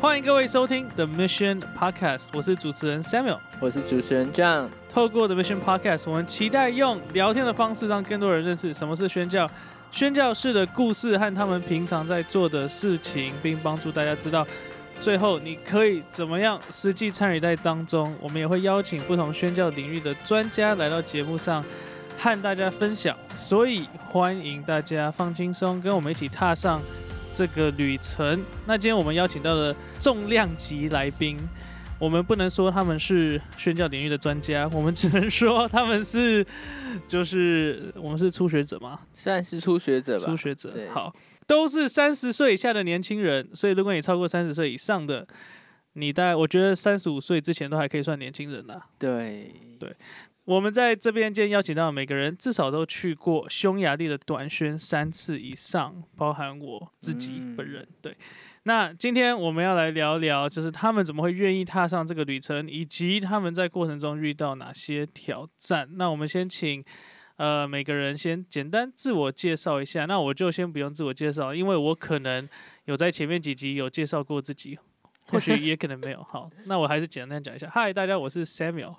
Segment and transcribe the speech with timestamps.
[0.00, 3.38] 欢迎各位收听 The Mission Podcast，我是主持人 Samuel。
[3.60, 4.68] 我是主持人 John。
[4.92, 9.46] 透过 The Mission Podcast，我们期待用聊天的方式，让更多人认识什么是宣教、
[9.90, 14.46] 宣教士的故事和他们平常在做的事情，并帮助大家知道
[15.00, 18.14] 最后你可以怎么样实际参与在当中。
[18.20, 21.62] 我们也会邀请不同宣教领域的专家来到节目上
[22.22, 26.78] 和大家分享，所以欢迎大家放轻松，跟我们一起踏上
[27.32, 28.44] 这个旅程。
[28.66, 31.38] 那今天我们邀请到了重量级来宾。
[31.98, 36.46] 我们不能说他们是宣教领域的专家，我们只能说他们是，
[37.08, 40.26] 就是我们是初学者嘛，算是初学者吧。
[40.26, 41.14] 初学者，好，
[41.46, 45.26] 都是三十岁以下的年轻人，所以如果你超过三十岁以上的，
[45.94, 48.86] 你大概我觉得三十五岁之前都还可以算年轻人啦。
[48.98, 49.90] 对对
[50.44, 57.86] 我们在这边今天邀请到的每个人，至少都去过匈牙利的短宣三次以上，包含我自己本人。
[58.00, 58.16] 对，
[58.64, 65.88] 那今天我们要来聊聊，就是他们怎么会愿意踏上这个旅程，以及他们在过程中遇到哪些挑战。
[65.92, 66.82] 那我们先请
[67.36, 70.06] 呃每个人先简单自我介绍一下。
[70.06, 72.48] 那我就先不用自我介绍，因为我可能
[72.86, 74.78] 有在前面几集有介绍过自己。
[75.30, 76.22] 或许也可能没有。
[76.28, 77.68] 好，那我还是简单讲一下。
[77.72, 78.94] 嗨，大家，我是 Samuel。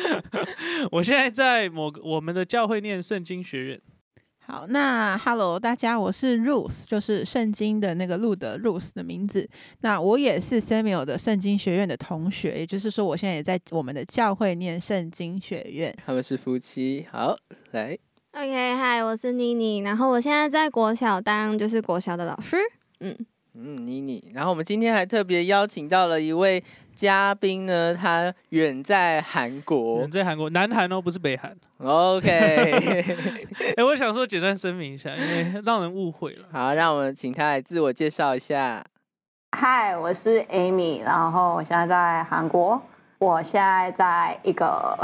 [0.92, 3.80] 我现在在某个我们的教会念圣经学院。
[4.44, 9.48] 好，那 Hello，大家，我是 Ruth，就是圣经的那个路的 Ruth 的名字。
[9.80, 15.96] 那我也是 Samuel 的圣经学院的同学，也就是说，我现在也在我们的教会念圣经学院。
[16.04, 17.06] 他们是夫妻。
[17.10, 17.36] 好，
[17.70, 17.96] 来
[18.32, 22.56] ，OK，嗨，我是妮妮，然后我现在在国小当就是国小的老师。
[22.98, 23.16] 嗯，
[23.54, 24.30] 嗯，妮妮。
[24.34, 26.62] 然后我们今天还特别邀请到了一位
[26.94, 30.10] 嘉宾呢，他远在韩国人。
[30.10, 31.54] 在韩国，南韩哦，不是北韩。
[31.78, 32.28] OK，
[33.76, 36.46] 哎、我想说简单声明一下，因为让人误会了。
[36.52, 38.84] 好，让我们请他来自我介绍一下。
[39.54, 42.80] 嗨，我是 Amy，然后我现在在韩国，
[43.18, 44.96] 我现在在一个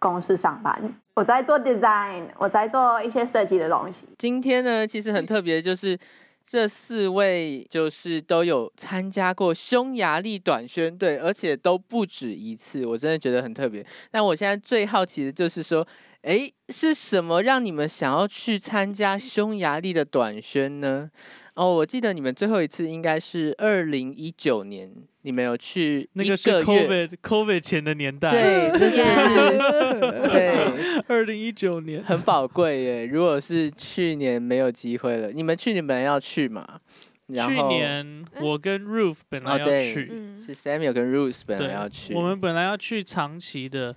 [0.00, 3.98] 公司上班，我在做 design，我在做一些设计的东西。
[4.18, 5.96] 今天呢，其实很特别，就是
[6.44, 13.84] 这四位就是都有参加过匈牙利短宣队，而且都不止一次，我真的觉得很特别。
[14.10, 15.86] 但我现在最好奇的就是说，
[16.22, 21.10] 诶，是什么让你们想要去参加匈牙利的短宣呢？
[21.54, 24.90] 哦，我记得你们最后一次应该是二零一九年，
[25.22, 31.02] 你们有去一那个是，COVID COVID 前的年代，对， 这真的是 对。
[31.08, 32.02] 二零一九年。
[32.02, 33.06] 很宝贵耶。
[33.06, 36.80] 如果是去年没有机会了，你们去年本来要去嘛？
[37.26, 43.94] 然去年我跟 Ruth 本来要去，嗯，是 Samuel 跟 Ruth 本对来要去，我们本来要去长期的，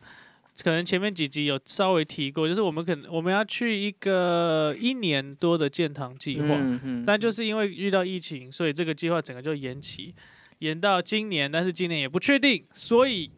[0.63, 6.57] 可能前面几集有稍微提过，就是我们可能我们要去一个一年多的建堂计划，
[7.05, 10.15] 但就是因为遇到疫情，所以这个计划整个就延期，
[10.59, 13.29] 延到今年，但是今年也不确定，所以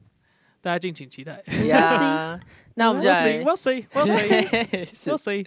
[0.62, 1.44] 大家敬请期待。
[1.68, 2.40] 呀，
[2.80, 5.44] 那我们就来， 哇塞，哇塞，是哇塞，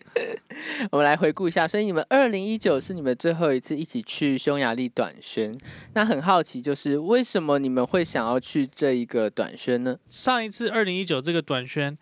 [0.90, 1.66] 我们来回顾一下。
[1.66, 5.56] 所以你们二零一九是你们最后一次一起去匈牙利短宣，
[5.94, 9.96] 那很好奇，就是为什么你们会想要去这一个短宣呢？
[10.08, 11.96] 上一次二零一九这个短宣，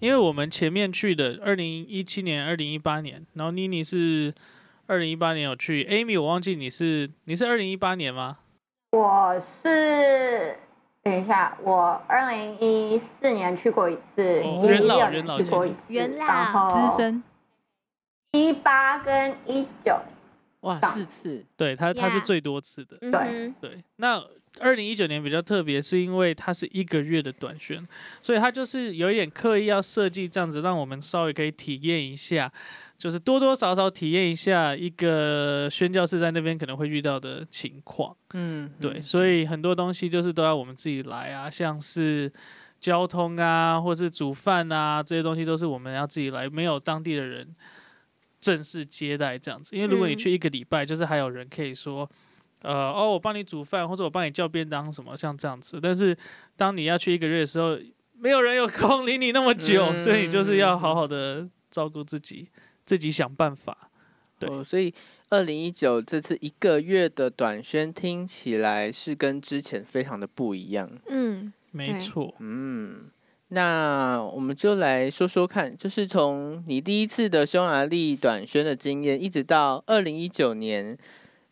[0.00, 4.34] 因为我们前面去的二零一七年、二零一八年，然后妮妮是
[4.86, 8.36] 二零一八年有去，Amy 我忘记你是你是二零一八年吗？
[8.92, 10.56] 我是
[11.04, 17.22] 等一下，我二零一四年去过一次，哦一元老六元老年去过一次，元老然后资深，
[18.32, 19.94] 一八跟一九，
[20.60, 22.96] 哇，四次，对他他是最多次的。
[22.96, 23.52] 对。
[23.60, 24.24] 对，那
[24.60, 27.86] 二零一九年比较特别，是因为它是一个月的短宣，
[28.22, 32.50] 所以它就是有一点刻意要设计这样子，让我们稍微可以体验一下，
[32.96, 38.16] 就是多多少少体验一下一个宣教士在那边可能会遇到的情况。
[38.32, 42.32] 嗯，对，嗯所以很多东西就是都要我们自己来啊，像是
[42.80, 47.54] 交通啊，或是煮饭啊，这些东西都是我们要自己来，没有当地的人
[48.40, 49.74] 正式接待这样子。
[49.74, 52.08] 因为如果你嗯去一个礼拜，就是还有人可以说，
[52.62, 55.78] 呃，哦，我帮你煮饭，或者我帮你叫便当什么，像这样子。
[55.82, 56.16] 但是
[56.56, 57.78] 当你要去一个月的时候，
[58.16, 62.48] 没有人有空 理你那么久，所以你就是要好好的照顾自己，
[62.84, 63.90] 自己想办法。
[64.38, 64.92] 对哦，所以
[65.30, 70.90] 二零一九这次一个月的短宣听起来是跟之前非常的不一样。
[71.06, 73.10] 嗯，没错，嗯，
[73.48, 80.98] 那我们就来说说看，就是从你第一次的匈牙利短宣的经验，一直到二零一九年，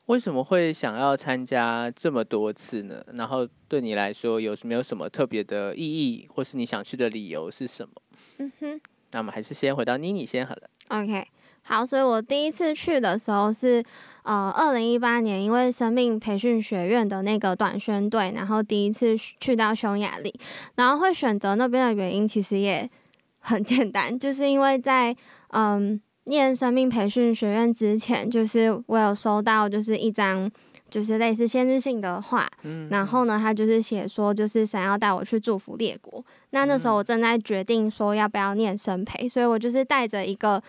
[0.07, 3.01] 为什么会想要参加这么多次呢？
[3.15, 7.95] 然后对你来说有没有什么特别的意义，或是你想去的理由是什么？
[8.39, 8.81] 嗯哼
[9.13, 10.63] 那我们还是先回到妮妮先好了。
[10.93, 11.27] ，OK。
[11.65, 13.83] 好，所以我第一次去的时候是
[14.25, 20.35] 呃二零一八年，因为生命培训学院的那个短宣队，然后第一次去到匈牙利，
[20.75, 22.91] 然后会选择那边的原因其实也
[23.39, 25.17] 很简单， 就是因为在
[25.51, 30.51] 嗯念生命培训学院之前，就是我有收到就是一张。
[30.93, 32.47] 就是类似先知性的话，
[32.91, 36.23] 然后呢，他就是写说，就是想要带我去祝福列国。
[36.51, 40.63] 那那时候我正在决定说要不要念生培，所以我就是带着一个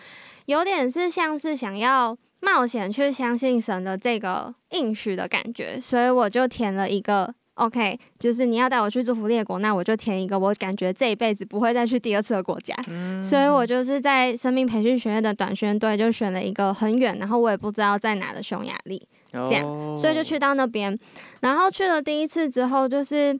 [0.46, 12.74] 有点是像是想要冒险去相信神的这个应许的感觉，所以我就填了一个 OK，就是你要带我去祝福列国，那我就填一个我感觉这一辈子不会再去第二次的国家。
[13.22, 19.06] 所以我就是在生命培训学院的短宣队就选了一个很远，然后我也不知道在哪的匈牙利。
[19.32, 20.96] 这样，所以就去到那边，
[21.40, 23.36] 然后去了第一次之后，就是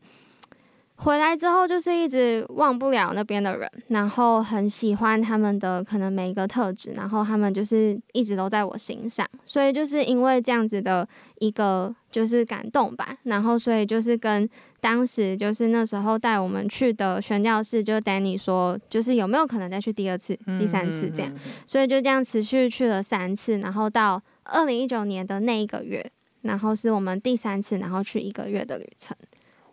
[0.96, 11.06] 回来之后就是一直忘不了那边的人，然后很喜欢他们的可能每一个特质，然后他们就是一直都在我心上，所以就是因为这样子的
[11.40, 14.48] 一个就是感动吧，然后所以就是跟
[14.80, 21.32] 当时就是那时候带我们去的宣教士就 Danny 说，就是有没有可能再去第二次、第三次这样，
[21.66, 24.22] 所以就这样持续去了三次，然后到。
[24.46, 26.04] 二零一九年的那一个月，
[26.42, 29.16] 然后是我们第三次，然后去一个月的旅程。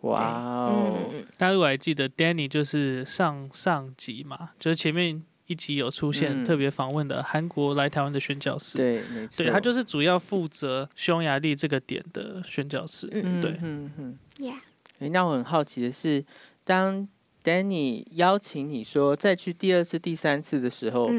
[0.02, 0.98] 哇，哦，
[1.36, 8.78] 大家如果还记得，Danny 就是上上集嘛，就是前面一集有出现特别访问的韩国来台湾的宣教师。
[8.78, 13.08] 对，没错，对他就是主要负责匈牙利这个点的宣教师。
[13.12, 14.18] 嗯，对，嗯嗯。
[14.38, 16.24] Yeah，那我很好奇的是，
[16.64, 17.08] 当
[17.42, 21.10] Danny 邀请你说再去第二次、第三次的时候。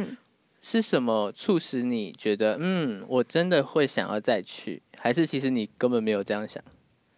[0.65, 4.81] 是什么促使你觉得，嗯，我真的会想要再去？
[4.97, 6.63] 还是其实你根本没有这样想？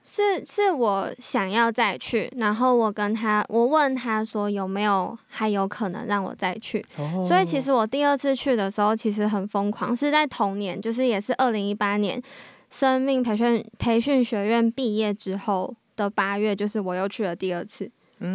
[0.07, 6.85] 是，是我想要再去，然后我跟他，我问他说有没有还有可能让我再去。
[7.23, 12.21] 所以其实我第二次去的时候，其实很疯狂，是在同年，就是也是二零一八年
[12.69, 17.89] 生命培训培训学院毕业之后的八月，就是我又去了第二次。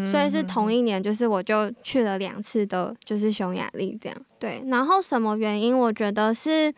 [0.05, 4.19] 所以是同一年，就是我就去了两次的，就是匈牙利这样。
[4.39, 5.77] 对，然后什么原因？
[5.77, 6.73] 我觉得是，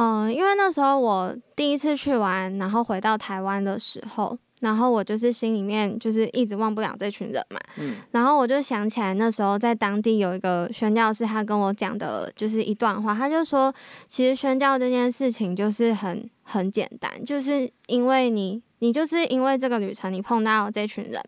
[0.00, 7.60] 嗯，因为那时候我第一次去玩，然后回到台湾的时候，然后我就是心里面就是一直忘不了这群人嘛。
[7.78, 7.96] 嗯。
[8.12, 13.74] 然后我就想起来那时候在当地有一个宣教师，他跟我讲的就是一段话，他就说，
[14.06, 21.20] 其实宣教这件事情就是很很简单，就是因为你，你就是因为这个旅程，你碰到这群人。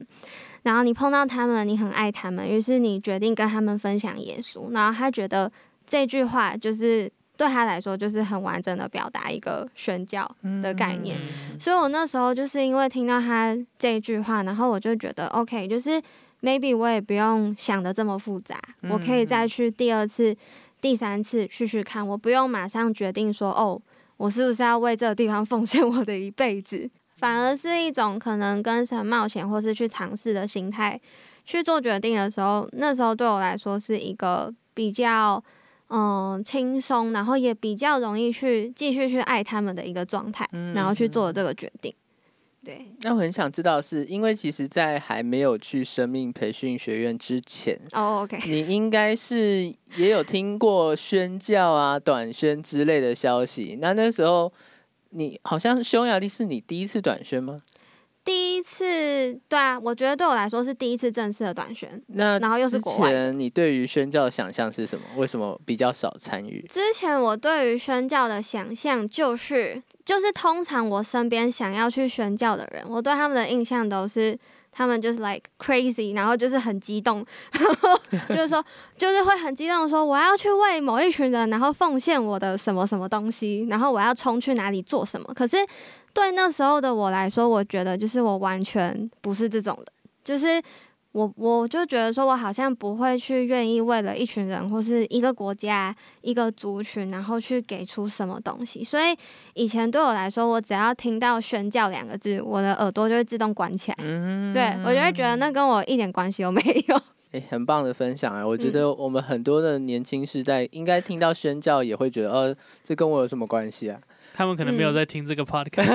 [0.62, 4.70] 然后你碰到他们，你很爱他们，于是你决定跟他们分享耶稣。
[4.73, 5.50] 然后他觉得
[5.87, 11.16] 这句话就是对他来说就是很完整的表达一个宣教的概念。
[11.58, 15.90] 所以我那时候就是因为听到他这句话，然后我就觉得 OK，就是
[16.42, 18.60] maybe 我也不用想的这么复杂，
[18.90, 20.37] 我可以再去第二次、
[20.82, 23.81] 第三次去去看，我不用马上决定说哦，
[24.19, 26.90] 我是不是要为这个地方 奉献我的一辈子。
[27.16, 31.00] 反而是一种可能跟神冒险或是去尝试的心态
[31.46, 35.42] 去做决定的时候，那时候对我来说是一个比较
[35.90, 41.94] 嗯轻松，然后也比较容易去继续去爱他们的一个状态，然后去做这个决定。
[42.64, 49.64] 对，那我很想知道，是因为其实，在还没有去生命培训学院之前，哦，OK，你应该是
[49.96, 54.52] 也有听过宣教啊、短宣之类的消息，那那时候。
[55.12, 57.61] 你好像匈牙利是你第一次短宣吗？
[58.24, 62.00] 第一次，对啊，我觉得对我来说是第一次正式的短宣。
[62.08, 65.04] 那然后又是国外，你对于宣教的想象是什么？
[65.16, 66.64] 为什么比较少参与？
[66.68, 74.38] 之前我对于宣教的想象就是，就是通常我身边想要去宣教的人，我对他们的印象都是。
[74.80, 77.22] 他们就是 like crazy，然后就是很激动，
[77.52, 78.64] 然 后就是说，
[78.96, 85.30] 就是会很激动说我要去为某一群人，然后奉献我的什么什么东西，然后我要冲去哪里做什么。
[85.34, 85.58] 可是
[86.14, 89.92] 对那时候的我来说，我觉得就是我完全不是这种的，
[90.25, 90.62] 就是。
[91.12, 98.85] 我我就觉得说，我好像不会去愿意为了一群人或是一个国家、一个族群，然后去给出什么东西。
[98.85, 99.17] 所以
[99.55, 103.97] 以前对我来说，我只要听到“宣教”两个字，我的耳朵就会自动关起来。
[104.00, 107.02] 嗯，对我就会觉得那跟我一点关系都没有。
[107.32, 108.44] 哎，很棒的分享啊！
[108.44, 114.00] 我觉得我们很多的年轻世代应该听到宣教，也会觉得，呃，这跟我有什么关系啊？
[114.32, 115.87] 他们可能没有在听这个 podcast，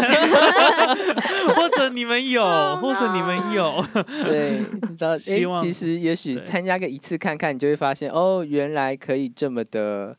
[1.56, 2.44] 或者你们有，
[2.82, 3.84] 或者你们有，
[4.24, 4.60] 对，
[5.00, 10.15] 哎，其实也许参加个一次看看，你就会发现，哦，原来可以这么的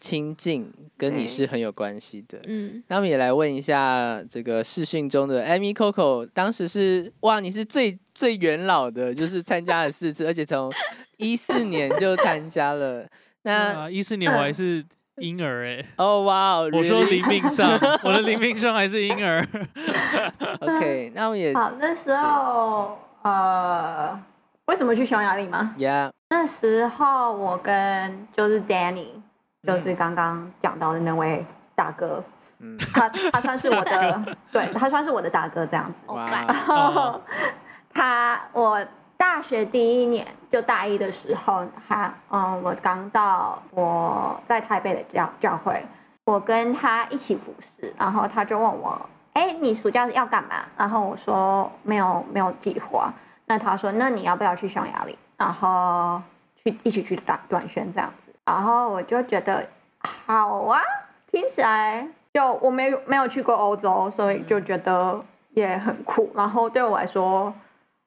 [0.00, 2.40] 亲近，跟你是很有关系的。
[2.46, 10.72] 嗯，那我们也来问一下这个视讯中的 Amy Coco，当时是哇，你是最最元老的，就是参加了四次，而且从
[11.18, 13.06] 一四年就参加了。
[13.42, 14.84] 那一四年我还是。
[15.16, 15.84] 婴儿哎。
[15.98, 17.04] 哦哇哦，我说？
[17.04, 17.70] 灵命上，
[18.02, 19.46] 我的灵命上还是婴儿。
[20.60, 24.18] OK，那我也好，那时候呃，
[24.64, 29.19] 为什么去匈牙利吗？Yeah，那时候我跟就是 Danny，
[29.62, 32.22] 就是刚刚讲到的那位大哥，
[32.58, 36.14] 嗯， 他他算是我的，对他算是我的大哥这样子。
[36.14, 37.20] 哇，然后
[37.92, 38.84] 他我
[39.16, 45.84] 大学第一年就大一的时候，他嗯，我刚到我在台北的教教会，
[46.24, 48.98] 我跟他一起服侍，然后他就问我，
[49.34, 50.64] 哎，你暑假要干嘛？
[50.76, 53.12] 然后我说没有没有计划。
[53.46, 55.18] 那他说，那你要不要去匈牙利？
[55.36, 56.22] 然后
[56.62, 58.29] 去一起去打短宣这样子。
[58.44, 59.68] 然后我就觉得
[59.98, 60.82] 好啊，
[61.30, 66.30] 听起来就我没有没有去过欧洲，所以就觉得也很酷。
[66.34, 67.54] 然后对我来说，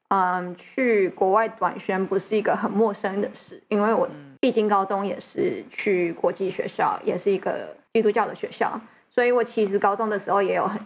[0.08, 10.80] 嗯，去国外短宣不是一个很陌生的事，因为我嗯毕竟高中也是去国际学校，也是一个基督教的学校，所以我其实高中的时候也有很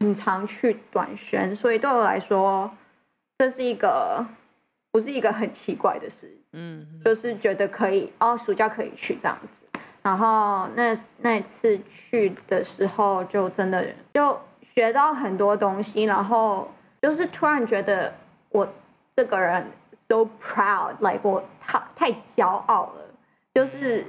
[0.00, 2.72] 很常去短宣，所以对我来说，
[3.38, 4.26] 这是一个
[4.90, 9.48] 不是一个很奇怪的事，嗯，就是觉得可以哦，暑假可以去这样子。
[10.02, 11.80] 然后那那次
[12.10, 14.38] 去的时候，就真的就
[14.74, 16.70] 学到很多东西，然后
[17.02, 18.12] 就是突然觉得
[18.50, 18.68] 我
[19.16, 19.66] 这个人
[20.08, 23.02] so proud，like 我太太骄傲了，
[23.54, 24.06] 就是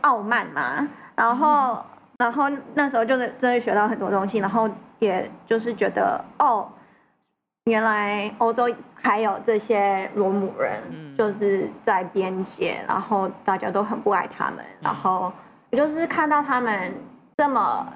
[0.00, 0.88] 傲慢嘛。
[1.14, 1.84] 然后
[2.18, 6.66] 然后那时候就是真的学到很多东西，然后也就是觉得哦，
[7.66, 15.32] 原来欧洲还有这些罗姆人，嗯就是在边界，然后大家都很不爱他们，然后
[15.70, 16.94] 我就是看到他们
[17.36, 17.86] 这么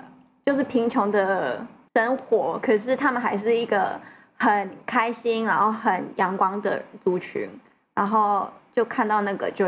[0.45, 3.99] 就是贫穷的生活，可是他们还是一个
[4.37, 7.49] 很开心，然后很阳光的族群，
[7.95, 9.67] 然后就看到那个就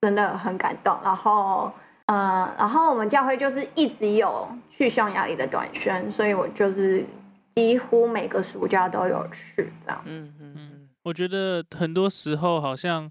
[0.00, 1.70] 真的很感动，然后。
[2.12, 7.06] 嗯，然后我们教会就是一直有去匈牙利的短宣，所以我就是
[7.60, 10.02] 几乎每个暑假都有去这样。
[10.06, 13.10] 嗯嗯嗯，我觉得很多时候好像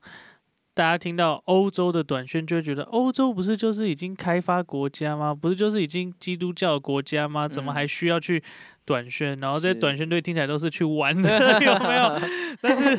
[0.73, 5.33] 大家听到欧洲的短宣，就会觉得欧洲不是就是已经开发国家吗？
[5.35, 7.47] 不是就是已经基督教国家吗？
[7.47, 8.41] 怎么嗯还需要去
[8.85, 9.39] 短宣？
[9.39, 11.29] 然后这些短宣队听起来都是去玩的，
[11.61, 12.19] 有没有？
[12.61, 12.97] 但是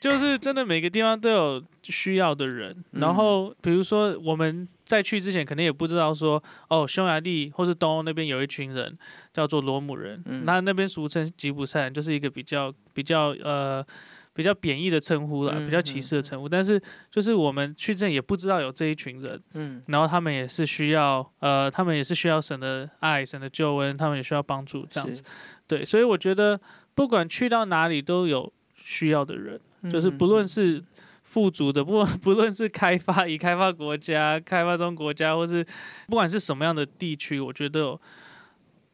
[0.00, 2.70] 就是真的每个地方都有需要的人。
[2.92, 8.98] 嗯然后比如说我们在去之前，肯定也不知道说哦，匈牙利或是东欧那边有一群人
[9.32, 13.86] 叫做罗姆人，嗯那那边俗称吉普赛人，就是一个比较比较呃。
[14.32, 16.80] 比较贬义的称呼了，嗯比较歧视的称呼，但是
[17.10, 25.22] 就是我们去之前也不知道有这一群人，嗯然后他们也是需要呃，他们也是需要神的爱、神的救恩，他们也需要帮助这样子。
[25.66, 26.58] 对，所以我觉得
[26.94, 30.84] 不管去到哪里都有需要的人，就是不论嗯是
[31.22, 35.64] 富足的，不 不论是开发已开发国家、开发中国家，或是
[36.06, 38.00] 不管是什么样的地区，我觉得有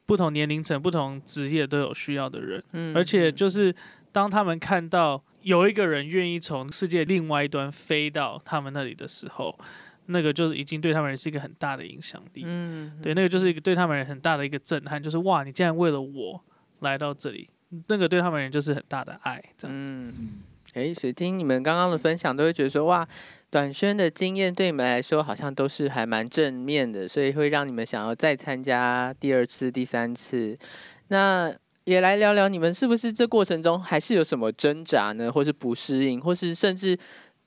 [0.04, 2.62] 不同年龄层、不同职业都有需要的人。
[2.72, 3.74] 嗯而且就是
[4.12, 9.58] 当他们看到有一个人愿意从世界另外一端飞到他们那里的时候，
[10.06, 12.42] 那个就是已经对他们人是一个很大的影响力。
[12.46, 16.44] 嗯对，那个就是一个对他们人很大的一个震撼，就是哇，你竟然为了我
[16.80, 17.48] 来到这里，
[17.88, 19.76] 那个对他们人就是很大的爱，这样。
[19.76, 20.40] 嗯，
[20.76, 23.08] 诶，所以听你们刚刚的分享，都会觉得说哇，
[23.50, 30.56] 短宣的经验对你们来说好像都是还蛮正面的，所以会让你们想要再参加第二次、第三次。
[31.08, 31.50] 那
[31.84, 36.98] 也来聊聊你们是不是这过程中还是有什么挣扎呢，或是不适应，或是甚至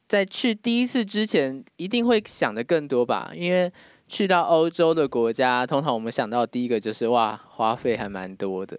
[0.08, 3.32] 在去第一次之前一定会想的更多吧？
[3.36, 3.72] 因为
[4.08, 8.76] 去到欧洲的国家，通常我们想到第一个就是哇，花费还蛮多的。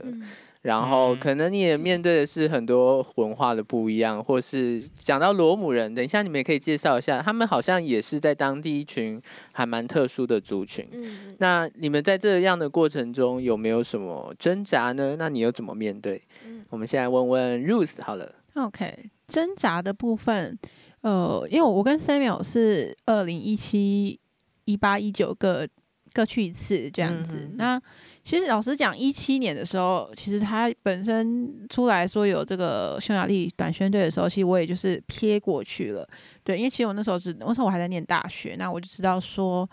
[0.62, 9.21] 然后嗯可能你也面对的是很多文化的不一样，或是讲到罗姆人，等一下你们也可以介绍一下，他们好像也是在当地一群
[9.52, 10.87] 还蛮特殊的族群。
[10.93, 15.17] 嗯，那你们在这样的过程中有没有什么挣扎呢？
[15.19, 16.21] 那你又怎么面对？
[16.45, 18.33] 嗯我们现在问问 Ruth 好了。
[18.55, 20.59] OK，挣扎的部分，
[21.00, 24.21] 呃，因为我跟 Samuel 是二零一七、
[24.67, 25.67] 一八、一九各
[26.12, 27.49] 各去一次这样子。
[27.50, 27.83] 嗯那
[28.23, 36.07] 其实老实讲，一七年的时候，其实他本身出来说有这个匈牙利短宣队的时候，其实我也就是瞥过去了。
[36.45, 39.69] 对，因为其实我那时候只那时候我还在念大学，那我就知道说，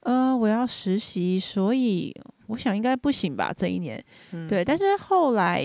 [0.00, 2.14] 呃，我要实习，所以
[2.46, 4.02] 我想应该不行吧这一年。
[4.32, 5.62] 嗯对，但是后来，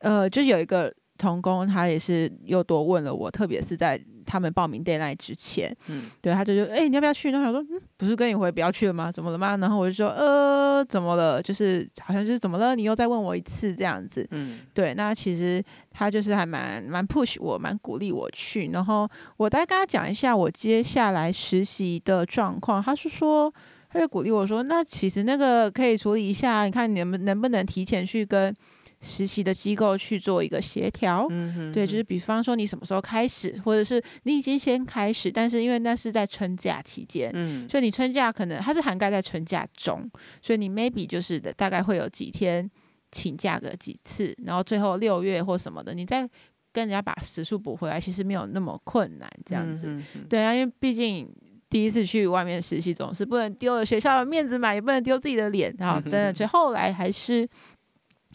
[0.00, 7.30] 呃，就有一个童工，他也是又多问了我，特别是在他们报名 deadline 之前，嗯对，他就说哎、你要不要去？
[7.30, 9.10] 然后我想说，嗯，不是跟你回不要去了吗？
[9.10, 9.56] 怎么了吗？
[9.56, 11.42] 然后我就说，呃，怎么了？
[11.42, 12.74] 就是好像就是怎么了？
[12.76, 14.26] 你又再问我一次这样子。
[14.30, 18.70] 嗯对，那其实他就是还蛮蛮 push 我，蛮鼓励我去。
[18.72, 23.52] 然后我大概跟他讲一下我接下来实习的状况，他是说，
[23.90, 28.54] 他就鼓励我说，那其实那个可以处理一下，你看你能不能不能提前去跟
[29.02, 31.26] 实习的机构去做一个协调。
[31.30, 40.08] 嗯哼对，就是比方说你什么时候开始，或者是你已经先开始，但是因为那是在春假期间，嗯所以你春假可能它是涵盖在春假中，
[40.40, 42.70] 所以你 maybe 就是的大概会有几天
[43.10, 46.22] 请假个几次，然后最后六月或什么的，你再
[46.72, 49.94] 跟人家把时数补回来，其实没有那么困难这样子。
[50.28, 51.28] 对啊，因为毕竟
[51.68, 57.46] 第一次去外面实习，总是不能丢了学校的面子嘛，也不能丢自己的脸，然后嗯哼等等，所以后来还是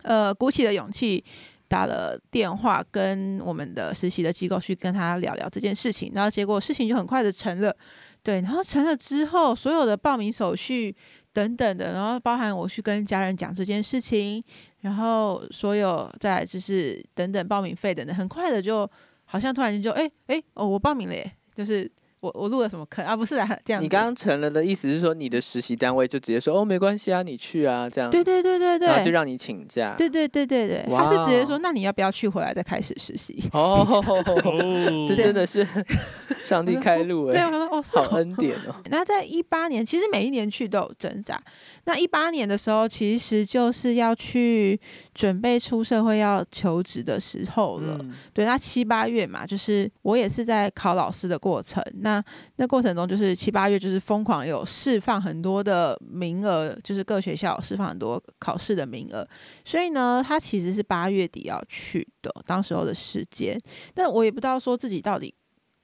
[0.07, 1.23] 呃鼓起了勇气。
[1.69, 7.75] 打了电话跟我们的实习的机构去跟他聊聊这件事情，然后结果事情就很快的成了，
[8.23, 10.95] 对，然后成了之后，所有的报名手续
[11.33, 14.41] 等等的，然后包含我去跟家人讲这件事情，
[14.79, 18.89] 然后所有再就是等等报名费等等，很快的就
[19.25, 23.15] 好像突然间就哎哎哦我报名了耶，就是我我录了什么坑啊？
[23.15, 23.85] 不是啊，这样子。
[23.85, 33.37] 你刚刚成了的意思是说，你的实习单位就直接说哦，没关系啊，你去啊，这样，对对对对对，然后就让你请假，对对对对对，他是直接说那你要不要去回来再开始实习？
[33.53, 35.05] 哦， 哦。
[35.07, 35.65] 这真的是
[36.43, 41.41] 上帝开路对，哎我，说哦是好哦恩典哦， 那在一八年，其实每一年去都有挣扎。
[41.85, 44.79] 那一八年的时候，其实就是要去
[45.13, 47.97] 准备出社会要求职的时候了。
[48.01, 51.83] 嗯对，那七八月嘛，就是我也是在考老师的过程。
[52.01, 52.23] 那
[52.57, 59.27] 那过程中，就是七八月就是疯狂有释放很多的名额，就是各学校释放很多考试的名额。
[59.63, 63.59] 所以呢，他其实是八月底要去的，当时候的时间。
[63.93, 65.33] 但我也不知道说自己到底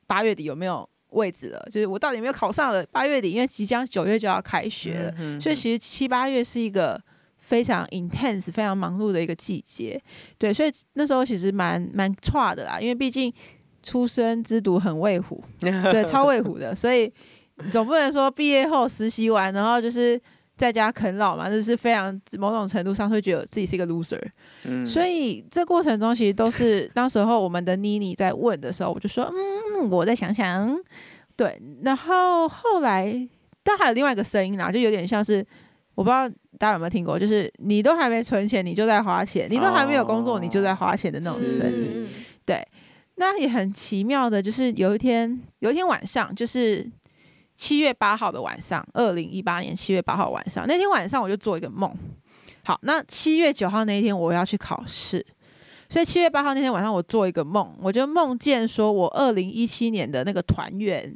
[0.05, 5.39] 八月底有没有位置了，就是我到底有没有考上了八月底，因为即将九月就要开学了。
[5.39, 7.01] 所以其实七八月是一个
[7.39, 10.01] 非常 intense、非常忙碌的一个季节，
[10.37, 13.31] 对，所以那时候其实蛮蛮差的啦，因为毕竟
[13.81, 17.11] 出生之犊很畏虎， 对，超畏虎的，所以
[17.69, 20.19] 总不能说毕业后实习完，然后就是
[20.55, 24.21] 在家啃老嘛，这是非常某种程度上会觉得自己是一个 loser，、
[24.63, 24.85] 嗯。
[24.85, 30.73] 所以这过程中其实都是当时候我们的妮妮在问的时候，我就说，嗯，我再想想，
[31.35, 33.27] 对，然后后来
[33.63, 35.45] 但还有另外一个声音啦，就有点像是
[35.95, 41.91] 我不知道大家有没有听过，就是你都还没存钱，你就在花钱；你都还没有工作，哦你就在花钱的那种声音。
[41.95, 42.09] 嗯
[42.45, 42.67] 对，
[43.15, 46.85] 那也很奇妙的，就是有一天，有一天晚上，就是
[47.55, 51.89] 七月八号的晚上，二零一八年七月八号晚上，那天晚上我就做一个梦。
[52.63, 55.25] 好，那七月九号那一天我要去考试，
[55.93, 61.15] 所以七月八号那天晚上我做一个梦，我就梦见说我二零一七年的那个团员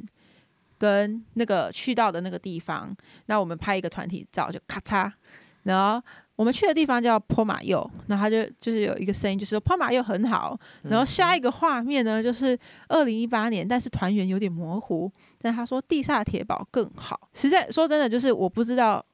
[0.78, 5.10] 跟那个去到的那个地方，那我们拍一个团体照，就咔嚓，
[5.64, 6.00] 然后
[6.36, 15.10] 我们去的地方叫坡马右，然后他就就是有一个声音，就是说坡马右很好，然后下一个画面呢，就是二零一八年，但是团员有点模糊，
[15.40, 17.28] 但他说地下铁堡更好。
[17.34, 19.04] 实在说真的，就是我不知道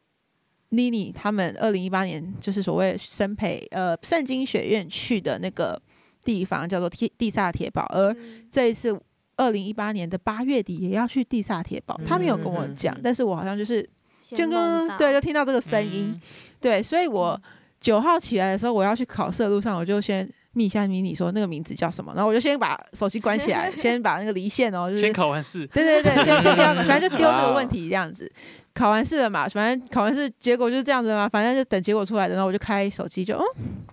[0.76, 5.80] 妮妮他们二零一八年就是所谓生培呃圣经学院去的那个
[6.22, 8.46] 地方叫做地地下铁堡，而嗯。
[8.50, 8.98] 这一次
[9.36, 13.82] 二零一八年的八月底也要去地下铁堡，他没有跟我讲但是我好像就是
[14.20, 16.20] 就跟对就听到这个声音，嗯。
[16.60, 17.40] 对，所以我
[17.80, 28.30] 九号起来的时候，我要去考试的路上，我就先密一下迷你说那个名字叫什么，然后我就先把手机关起来， 先把那个离线哦，就是先考完试，对对对，先先不要，反正就丢这个问题这样子。
[28.74, 33.84] 考完试了嘛，反正考完试结果就是这样子嘛，反正就等结果出来的，然后我就开手机就，嗯，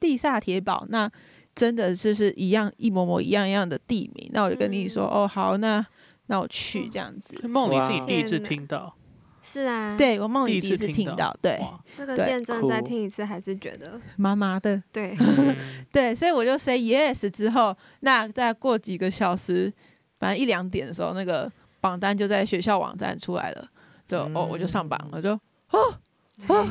[0.00, 1.10] 地下铁堡，那
[1.54, 5.84] 真的就是一样一模模一样一样的地名，那我就跟你说，哦，好，那
[6.26, 7.36] 那我去这样子。
[7.46, 8.94] 梦里是你第一次听到，
[9.42, 11.60] 是啊，，对我梦里第一次听听到，对，
[11.96, 15.56] 这个见证再听一次，还是觉得麻麻的，对，嗯。
[15.92, 19.72] 对，所以我就 say yes 之后，那再过几个小时，
[20.18, 21.50] 反正一两点的时候，那个
[21.80, 23.68] 榜单就在学校网站出来了，
[24.06, 25.32] 就、哦，我就上榜了，就
[25.70, 25.98] 哦
[26.48, 26.68] 哦，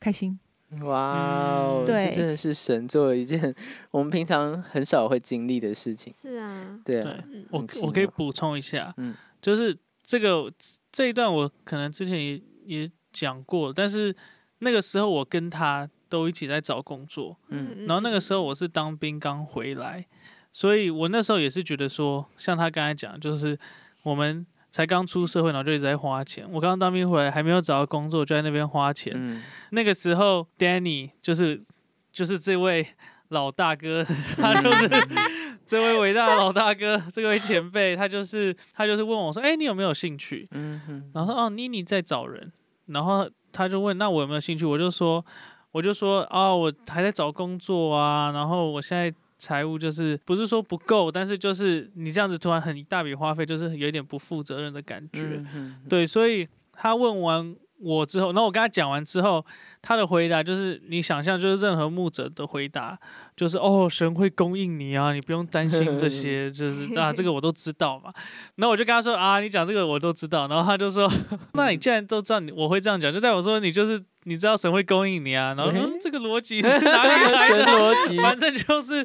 [0.00, 0.38] 开心。
[0.80, 2.14] 哇哦，嗯这对。
[2.14, 3.54] 真的是神做了一件
[3.90, 6.10] 我们平常很少会经历的事情。
[6.12, 7.04] 是啊，对
[7.50, 9.14] 我我可以补充一下，嗯。
[9.42, 10.50] 就是这个
[10.90, 14.14] 这一段我可能之前也也讲过，但是
[14.60, 20.06] 那个时候我跟他都一起在找工作，嗯然后那个时候我是当兵刚回来，
[20.52, 23.58] 所以我那时候也是觉得说，像他刚才讲，就是
[24.04, 26.44] 我们才刚出社会，然后就一直在花钱。
[26.50, 29.12] 我刚当兵回来还没有找到工作，就在那边花钱。
[29.14, 31.62] 嗯，那个时候，Danny 就是
[32.10, 32.84] 就是这位
[33.28, 34.02] 老大哥，
[34.36, 34.88] 他就是
[35.64, 42.50] 这位伟大的老大哥，这位前辈，他就是他就是问我说：“哎、你有没有兴趣？”嗯，然后说：“哦，妮妮在找人。”
[42.86, 45.24] 然后他就问：“那我有没有兴趣？”我就说
[45.72, 55.42] ：“我就说啊、我还在找工作啊，然后我现在财务就是不是说不够，但是就是你这样子突然很一大笔花费，就是有一点不负责任的感觉。
[55.52, 59.44] 嗯，对，所以他问完我之后，然后我跟他讲完之后，
[59.82, 62.98] 他的回答就是你想象，就是任何牧者的回答，
[63.36, 68.12] 就是哦，神会供应你啊，你不用担心这些， 就是啊，这个我都知道嘛。
[68.56, 70.46] 然后我就跟他说啊，你讲这个我都知道。
[70.48, 71.10] 然后他就说，
[71.54, 75.54] 那你既然都知道你我会这样讲，就代表说你就是你知道神会供应你啊。
[75.56, 77.66] 然后说、嗯、这个逻辑 是哪里来神的？
[77.66, 79.04] 逻辑，反正就是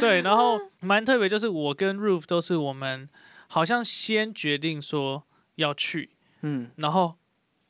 [0.00, 3.08] 对，然后蛮特别，就是我跟 Roof 都是我们
[3.48, 5.24] 好像先决定说
[5.56, 6.10] 要去，
[6.42, 7.14] 嗯然后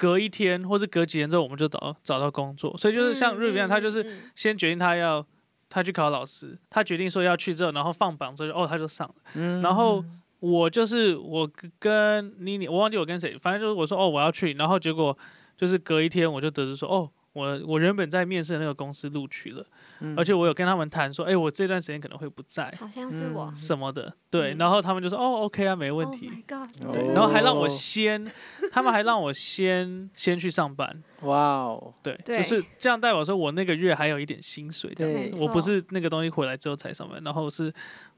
[0.05, 2.77] 隔一天或是隔几天之后，我们就找找到工作。
[2.77, 5.27] 所以就是像一样，他就是嗯先决定他要
[5.71, 9.15] 他去考老师，他决定说要去之后，然后放榜之后，哦，他就上了。
[9.35, 10.05] 嗯然后
[10.41, 15.17] 我就是我跟跟妮妮，我忘记我跟谁，反正就是我说哦我要去，然后结果
[15.57, 17.11] 就是隔一天我就得知说哦。
[17.35, 19.67] 我我原本在面试的那个公司录取了，
[20.05, 20.15] 嗯。
[20.17, 23.53] 而且我有跟他们谈说，哎、我这段时间可能会不在好像是我。
[23.57, 24.59] 什么的，对，嗯。
[24.59, 26.31] 然后他们就说，哦，OK 啊，没问题。
[26.47, 26.69] God！
[26.93, 28.31] 对，哦然后还让我先，
[28.71, 37.73] 他们还让我先先去上班，哇哦，对，就是这样代表说我那个月还有一点薪水这样子，我不是那个东西回来之后才上班，然后是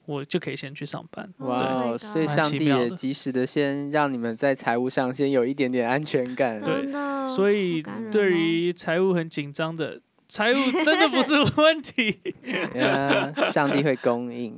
[0.07, 6.61] 我就可以先去上班，哇 Oh 哦，所以上帝也及时的先让你们在财务上先有一点点安全感。
[6.61, 6.93] 对，
[7.29, 12.19] 所以对哦于财务很紧张的，财务真的不是问题，
[12.75, 14.53] 呀，上帝会供应。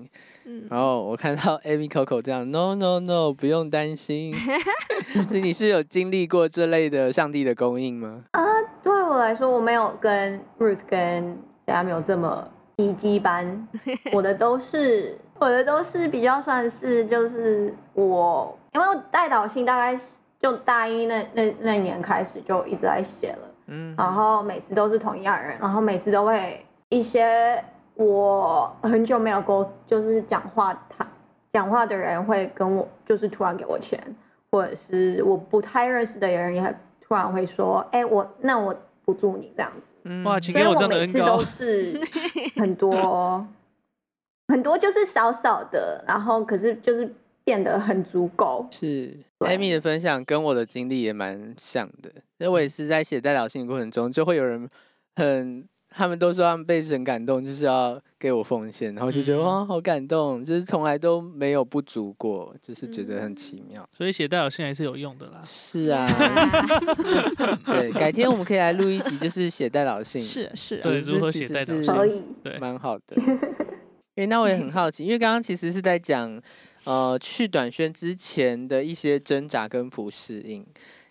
[0.50, 4.32] 嗯然后我看到 Amy Coco 这样，No No No，不用担心。
[5.28, 8.24] 所以你是有经历过这类的上帝的供应吗？
[8.30, 8.42] 啊，
[8.82, 13.68] 对我来说，我没有跟 Ruth 跟 Samuel 这么奇迹般，
[14.14, 20.00] 我的都是我的都是比较算是就是我，因为我代导性大概
[20.40, 27.62] 就大一那那那年开始就一直在写了，嗯，然后每次都是同一样人，然后每次都会一些
[27.94, 31.06] 我很久没有沟就是讲话他
[31.52, 34.02] 讲话的人会跟我就是突然给我钱，
[34.50, 39.82] 或者是我不太认识的人也突然会说，哎、我那我补助你这样子。
[40.04, 42.00] 嗯哇，请所以我给我这样的每次恩高都，是
[42.60, 43.46] 很多
[44.48, 47.12] 很多就是少少的，然后可是就是
[47.44, 48.66] 变得很足够。
[48.70, 54.68] 是对 Amy 的分享跟我的经历也蛮像的，因为我也是在写代表信的过程中，就会有人
[55.16, 59.42] 很，他们都说他们被神感动，就是要给我奉献，然后就觉得、嗯。
[59.42, 63.88] 哇，好感动，就是从来都没有不足过，就是觉得很奇妙。
[63.96, 65.40] 所以写代表信还是有用的啦。
[65.44, 66.06] 是啊，
[67.64, 73.16] 对，改天我们可以来录一集，就是写代表信，是是，是如何写其实是代表信可以，对，蛮好的。
[74.16, 76.42] 诶，那我也很好奇，因为刚刚其实是在讲，
[76.84, 80.66] 呃，去短宣之前的一些挣扎跟不适应。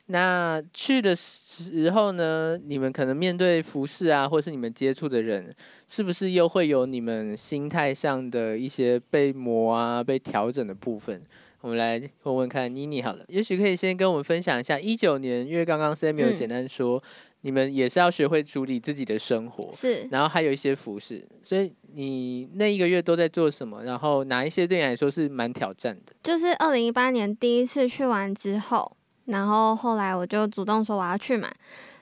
[0.09, 5.53] 那去的时候呢，你们可能面对服饰啊，或是你们接触的人，
[5.87, 11.21] 是不是又会有你们心态上的一些被磨啊、被调整的部分？
[11.59, 17.03] 我们来问问看妮妮好了，也许可以先跟我们分享一下一九年，因为刚刚嗯简单说，
[17.41, 23.83] 你们也是要学会处理自己的生活，是然后还有一些服饰，所以你那一个月都在做什么？
[23.83, 26.13] 然后哪一些对你来说是蛮挑战的？
[26.21, 31.51] 就是二零一八年第一次去完之后，然后后来我就主动说我要去嘛，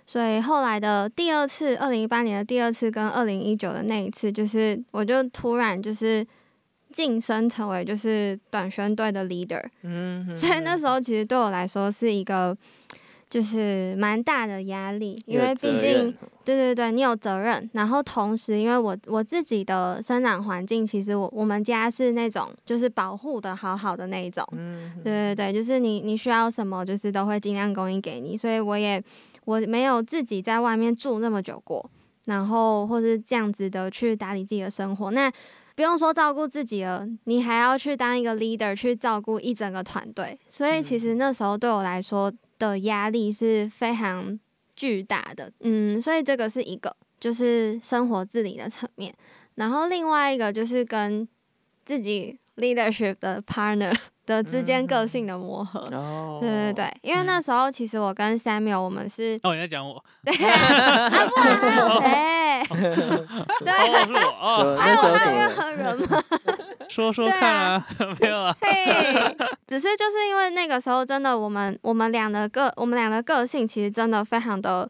[0.05, 6.27] 所以后来的第二次，二零一八年的第二次跟二零一九的那一次，就是我就突然就是
[6.91, 12.53] 晋升成为就是短宣队的 leader，嗯，所以那时候其实对我来说是一个
[13.35, 16.09] 就是蛮大的压力，因为毕竟
[16.45, 29.03] 对对对，你有责任，然后同时因为我我自己的生长环境，其实我我们家是那种就是保护的好好的那一种，嗯，对对对，就是你你需要什么，就是都会尽量供应给你，所以我也
[29.43, 31.91] 我没有自己在外面住那么久过，
[32.27, 35.29] 然后或是这样子的去打理自己的生活，那
[35.75, 44.39] 不用说照顾自己了，你还要去当一个 leader 去照顾一整个团队，所以其实那时候对我来说的压力是非常
[44.75, 49.15] 巨大的，嗯，所以这个是一个就是生活自理的层面，
[49.55, 51.27] 然后另外一个就是跟
[51.83, 55.79] 自己 leadership 的 partner 的之间个性的磨合。
[55.91, 62.61] 哦，对对对，因为那时候其实我跟 Samuel 我们是，哦，你在讲我， 对啊，不然还有谁？
[62.69, 62.75] 哦，
[63.63, 65.49] 对，是我还有任？
[65.55, 66.23] 何人吗？
[66.87, 67.87] 说说对看啊，
[68.21, 69.35] 没有啊，嘿，
[69.67, 74.87] 只是就是因为那个时候真的我们我们俩的个我们俩的个性其实真的非常的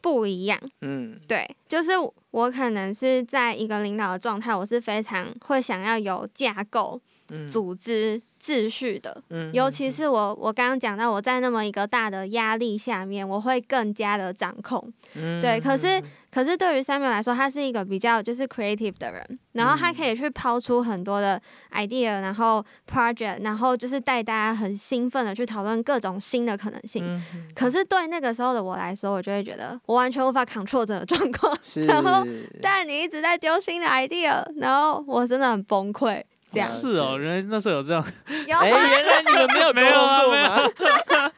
[0.00, 0.58] 不一样。
[0.80, 1.92] 嗯，对，就是
[2.32, 9.22] 我可能是在一个领导的状态，我是非常会想要有架构、嗯组织、秩序的。
[9.30, 14.92] 嗯尤其是我，我刚刚讲到我在那么一个大的压力下面，我会更加的掌控。
[15.14, 21.40] 嗯对，可是可是对于 Samuel 来说，他是一个比较就是 creative 的人，然后他可以去抛出很多的
[21.72, 27.04] idea，然后 project，然后就是带大家很兴奋的去讨论各种新的可能性。
[27.06, 32.26] 嗯可是对那个时候的我来说，我就会觉得我完全无法 control 这个状况，是， 然后
[32.62, 36.22] 但你一直在丢新的 idea，然后我真的很崩溃。
[36.52, 40.72] 这样是哦，原来那时候有这样， 哎，有啊，原来你们没有 没有啊没有？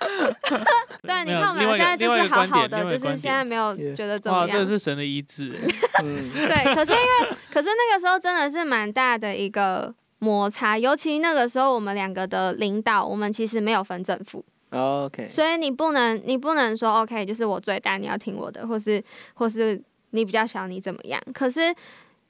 [1.03, 4.59] 对，你看我们现在就是好好的，就是现在没有，觉得怎么样。
[4.59, 5.53] 这是神的医治。
[5.55, 5.61] 哎，
[6.03, 19.03] 嗯，对，可是因为，可是那个时候真的是蛮大的一个摩擦，尤其那个时候我们两个的领导，我们其实没有分政府，OK，所以你不能，你不能说 OK，就是我最大，你要听我的，或是
[19.35, 21.21] 或是你比较小，你怎么样？
[21.35, 21.75] 可是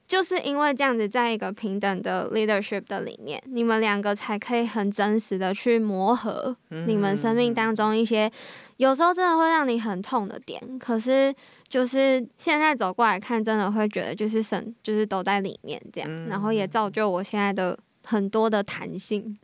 [0.07, 8.31] 就是因为这样子，在一个平等的 leadership 的里面，你们两个才可以很真实的去磨合你们生命当中一些
[8.77, 10.61] 有时候真的会让你很痛的点。
[10.79, 11.35] 可是
[11.69, 19.39] 就是现在走过来看，真的会觉得就是神就是都在里面这样，然后也造就我现在的很多的弹性。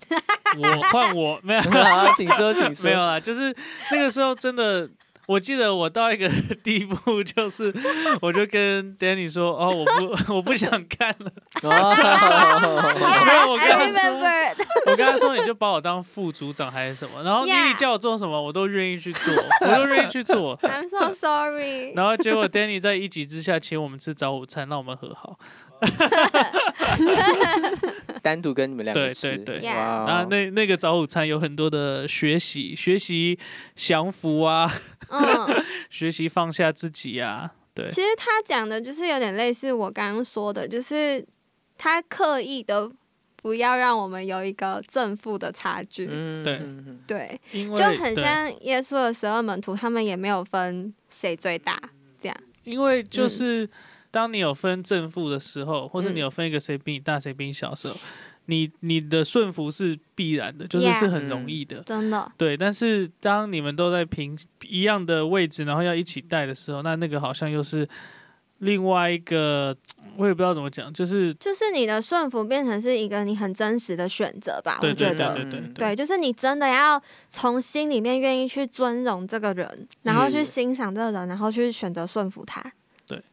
[0.58, 2.84] 我换我没有好， 请说，请说。
[2.90, 3.54] 没有啊，就是
[3.92, 4.88] 那个时候真的。
[5.30, 6.28] 我记得我到一个
[6.64, 7.72] 地步，就是
[8.20, 11.30] 我就跟 Danny 说，哦，我不， 我不想看了。
[11.62, 11.94] 哦，
[13.24, 14.10] 没有我跟他说
[14.86, 20.58] 我跟他说，你就把我当副组长还是什么，然后丽叫我做什么，我都愿意去做，我都愿意去做。
[20.62, 21.92] I'm so sorry。
[21.94, 25.38] 然后结果 Danny 在一急之下请我们吃早午餐，让我们和好。
[28.22, 29.68] 单独跟你们两个对吃，对对。
[29.70, 30.02] 哇。
[30.02, 33.38] 哦，然后那那个早午餐有很多的学习，学习
[33.74, 34.70] 降服啊，
[35.10, 37.88] 嗯， 学习放下自己啊，对。
[37.88, 41.24] 其实他讲的就是有点类似我刚刚说的，就是
[41.78, 42.90] 他刻意的
[43.36, 46.06] 不要让我们有一个正负的差距。
[46.10, 46.60] 嗯对。
[47.06, 51.80] 对，因为就很像耶稣的十二门徒，他们也没有分谁最大，
[52.20, 52.36] 这样。
[52.64, 53.28] 因为就嗯。
[53.28, 53.68] 是
[54.10, 57.94] 当你有分正负的时候，或是嗯你有分一个谁比你大，谁比你小的时候，
[58.46, 61.82] 你你的顺服是必然的，就是 Yeah 是很容易的。
[61.82, 64.36] 真的，对，但是当你们都在平
[64.68, 67.88] 一样的位置，然后要一起带的时候，那那个好像又是
[68.58, 69.74] 另外一个，
[70.16, 74.78] 我也不知道怎么讲，就是就是你的顺服变成是一个你很真实的选择吧。
[74.80, 82.60] 对对我觉得，对对对嗯对，就是你真的要从心里面愿意去尊荣这个人，然后去是欣赏这个人，然后去选择顺服他。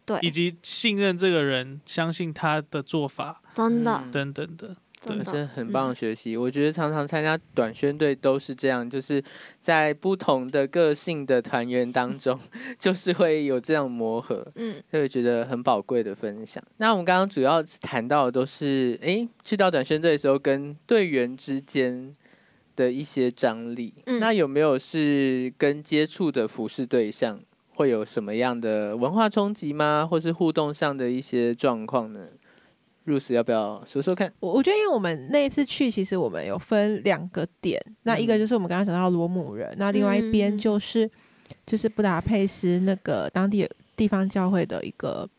[0.05, 0.19] 对。
[0.19, 3.41] 对，以及信任这个人，相信他的做法。
[3.53, 4.11] 真的，嗯。
[4.11, 4.75] 等等的。
[4.99, 5.95] 真的，这很棒的。
[5.95, 6.35] 学习。
[6.35, 9.23] 我觉得常常参加短宣队都是这样，就是
[9.59, 12.37] 在不同的个性的团员当中，
[12.79, 16.61] 就是会有这样磨合，嗯，就会觉得很宝贵的分享。
[16.77, 22.11] 那我们刚刚主要谈到的都是，哎，去到短宣队的时候跟队员之间
[22.75, 23.93] 的一些张力。
[24.07, 24.19] 嗯。
[24.19, 27.39] 那有没有是跟接触的服饰对象
[27.77, 30.07] 会有什么样的文化冲击吗？
[30.09, 32.27] 或是互动上的一些状况呢
[33.05, 34.33] ？Rose 要不要说说看？
[34.39, 41.07] 我我觉得，因为我们那一次去，其实我们有分两个点，那一个嗯就是我们刚刚讲到罗姆人，那另外一边嗯就是
[41.67, 45.29] 就是布达佩斯那个当地地方教会的一个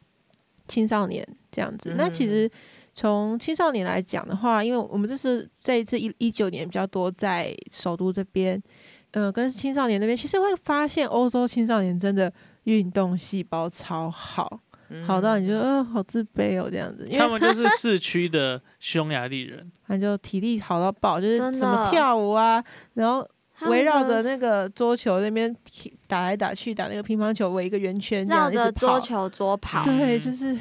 [0.68, 1.94] 青少年这样子。
[1.96, 2.50] 那其嗯实
[2.94, 8.62] 从青少年来讲的话，因为我们这是这一次一一九年比较多在首都这边，
[9.12, 12.32] 呃，跟青少年那边，其实会发现欧洲青少年真的
[12.64, 14.60] 运动细胞超好，
[15.06, 22.62] 好到你就呃好自卑哦这样子，他们就是市区的匈牙利人， 他就体力好到爆，就是什么跳舞啊，
[22.94, 23.26] 然后
[23.62, 28.66] 围绕着那个桌球那边踢打来打去，打那个乒乓球围一个圆圈，这样绕。
[28.66, 30.56] 着桌球桌跑，对，嗯就是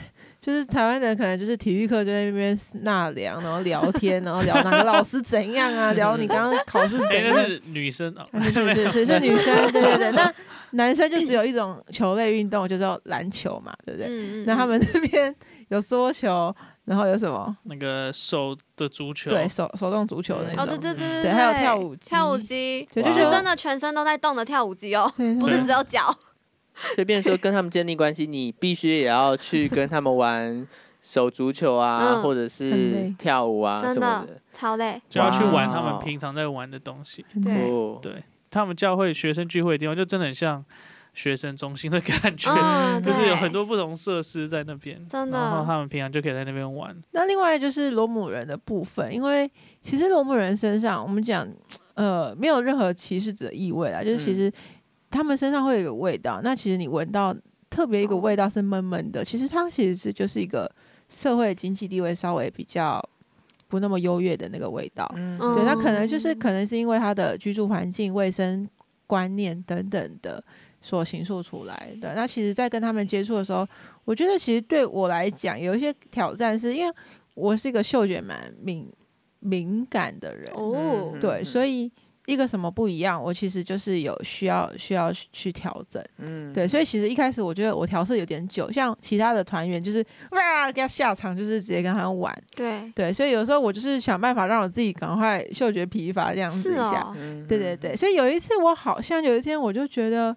[0.48, 7.46] 就是台湾人可能就是体育课就在那边纳凉，然后聊天，然后聊哪个老师怎样啊， 聊你刚刚考试怎哎，样那。
[7.46, 10.12] 是女生哦， 啊是是是是是女生，对对对。
[10.14, 10.34] 那
[10.72, 14.08] 男生就只有一种球类运动，就叫篮球嘛，对不对？
[14.10, 15.36] 嗯嗯，那他们那边
[15.68, 16.56] 有桌球，
[16.86, 17.54] 然后有什么？
[17.64, 20.80] 那个手的足球，对手手动足球的那哦，种。
[20.80, 26.16] 对对对对还有跳舞机跳舞机，对，就是是真的全身都在动的跳舞机哦，不是只有脚。
[26.96, 30.68] 所以变成说跟他们建立关系，你必须也要去跟他们玩
[31.02, 34.40] 手足球啊，嗯或者是跳舞啊什么的。
[34.54, 35.02] 超累。
[35.10, 37.26] 就要去玩他们平常在玩的东西。
[37.44, 40.64] 对哦，对他们教会学生聚会的地方，就真的很像
[41.14, 46.96] 学生中心的感觉，嗯，就是有很多不同设施在那边，真的然后他们平常就可以在那边玩。
[47.12, 49.50] 那另外就是罗姆人的部分，因为
[49.82, 51.48] 其实罗姆人身上，我们讲
[51.96, 54.52] 呃没有任何歧视的意味啦，就是其实
[55.18, 56.40] 他们身上会有一个味道。
[56.44, 57.36] 那其实你闻到
[57.70, 60.72] 特别一个味道是闷闷的，其实它其实是就是一个
[61.10, 63.04] 社会经济地位稍微比较
[63.68, 65.12] 不那么优越的那个味道。
[65.16, 68.70] 嗯对，那可能嗯就是可能是因为他的居住环境、卫生
[69.08, 70.42] 观念等等的
[70.82, 72.14] 所形塑出来的。
[72.14, 73.68] 那其实，在跟他们接触的时候，
[74.06, 76.96] 我觉得其实对我来讲有一些挑战，是因为
[77.34, 78.88] 我是一个嗅觉蛮敏
[79.40, 81.92] 敏感的人，哦，对，所以
[82.28, 86.04] 一个什么不一样，我其实就是有需要需要去调整。
[86.18, 92.38] 嗯对，所以其实一开始我觉得我调试有点久，像其他的团员就是哇给他下场，就是直接跟他玩。
[92.54, 97.16] 对，对，所以有时候我就是想办法让我自己赶快嗅觉疲乏这样子一下。
[97.48, 100.36] 对对对，所以有一次我好像有一天我就觉得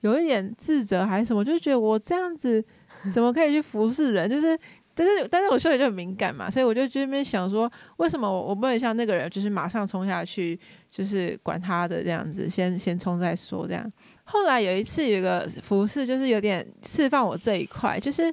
[0.00, 2.62] 有一点自责还是什么，就觉得我这样子
[3.10, 4.58] 怎么可以去服侍人，就是。
[4.92, 10.58] 但是，但是我嗅觉就很敏感嘛，所以我就这边想说，为什么我我不能像那个人，就是马上冲下去，
[10.90, 13.90] 就是管他的这样子，先先冲再说这样。
[14.24, 18.32] 后来有一次有个服饰，就是有点释放我这一块，就是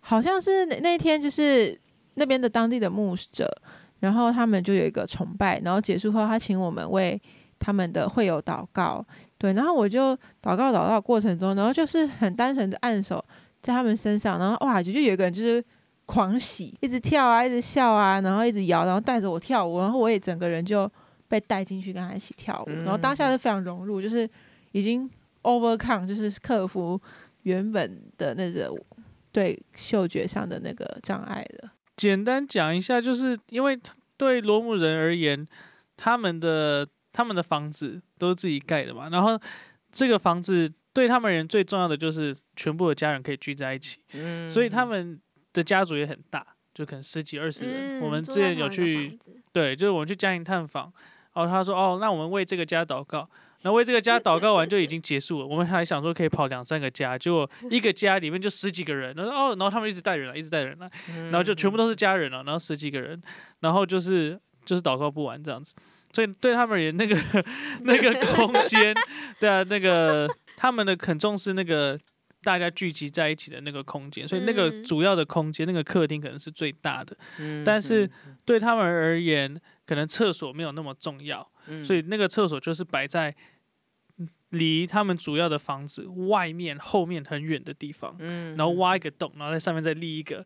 [0.00, 1.78] 好像是那那天就是
[2.14, 3.50] 那边的当地的牧者，
[4.00, 7.20] 然后他们就有一个崇拜，然后结束后他请我们为
[7.58, 9.04] 他们的会友祷告，
[9.38, 13.22] 对，然后我就祷告祷告过程中，然后就是很单纯的按手
[13.62, 15.64] 在他们身上，然后哇，就就有一个人就是
[16.04, 20.90] 狂喜，一直跳啊，一直笑啊，然后一直摇，然后带着我跳舞，然后我也整个人就
[21.28, 24.28] 被带进去跟他一起跳舞，然后当下是非常融入，就是
[24.72, 25.08] 已经
[25.42, 27.00] overcome，就是克服
[27.42, 28.72] 原本的那个
[29.32, 31.70] 对嗅觉上的那个障碍了。
[31.96, 33.78] 简单讲一下，就是因为
[34.16, 35.46] 对罗姆人而言，
[35.96, 39.40] 他们的他们的房子都是自己盖的嘛，然后
[39.90, 45.18] 这个房子对他们人最重要的就是全部的家人可以聚在一起，嗯所以他们
[45.52, 48.00] 的家族也很大，就可能十几二十人。
[48.00, 49.18] 我们之前有去
[49.52, 50.92] 对，就是我们去家庭探访，
[51.36, 53.28] 然后他说哦，那我们为这个家祷告。
[53.62, 60.88] 然后为这个家祷告完就已经结束了，我们还想说可以跑两三个家，结果一个家里面就十几个人，然后哦，然后他们一直带人来，一直带人来，
[61.30, 63.20] 然后就全部都是家人了，然后十几个人，
[63.60, 65.74] 然后就是就是祷告不完这样子，
[66.12, 67.16] 所以对他们而言，那个
[67.80, 68.94] 那个空间，
[69.40, 71.98] 对啊，那个他们的很重视那个
[72.44, 74.84] 大家聚集在一起的那个空间，所以那个嗯。
[74.84, 77.64] 主要的空间，那个客厅可能是最大的，嗯。
[77.64, 78.08] 但是
[78.44, 83.34] 对他们而言，可能厕所没有那么重要，嗯所以那个厕所就是摆在
[84.50, 90.44] 离他们主要的房子外面后面很远的地方，嗯然后挖一个洞，然后在上面再立一个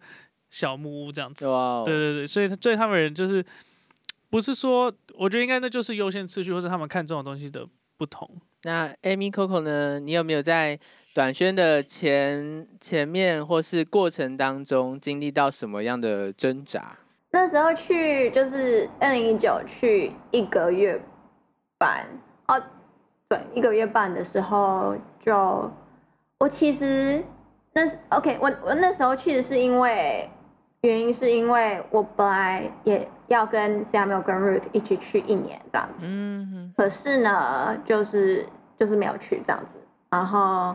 [0.50, 1.46] 小木屋这样子。
[1.46, 3.44] 哦，对对对，所以他对他们人就是
[4.28, 8.40] 不是说，我觉得应该那就是优先次序，或是他们看这种东西的不同。
[8.62, 9.98] 那 Amy Coco 呢？
[10.00, 10.78] 你有没有在
[11.14, 16.98] 短宣的前前面或是过程当中经历到什么样的挣扎？
[17.32, 21.00] 那时候去就是二零一九去一个月
[21.78, 22.04] 半
[22.48, 22.60] 哦，
[23.28, 25.70] 对，一个月半的时候就
[26.38, 27.22] 我其实
[27.72, 30.28] 那 OK，我我那时候去的是因为
[30.82, 38.46] 原因是因为我本来也要跟 Samuel 跟 Ruth 一起去一年这样子，嗯可是呢，就是
[38.78, 39.78] 就是没有去这样子，
[40.10, 40.74] 然后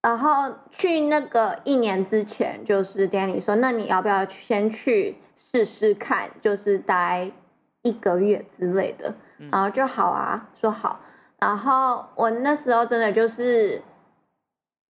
[0.00, 5.16] 然后去那个一年之前，就是 Danny 说，那你要不要先去
[5.52, 7.30] 试试看，就是待
[7.82, 11.00] 一个月之类的，嗯然后就好啊，说好，
[11.38, 13.82] 然后我那时候真的就是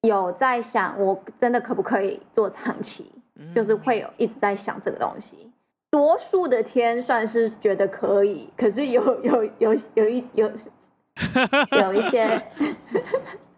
[0.03, 5.51] 有在想，我真的可不可以做长期，嗯就是会有一直在想这个东西。
[5.91, 10.51] 多数的天算是觉得可以，可是有有有有一有
[11.79, 12.25] 有一些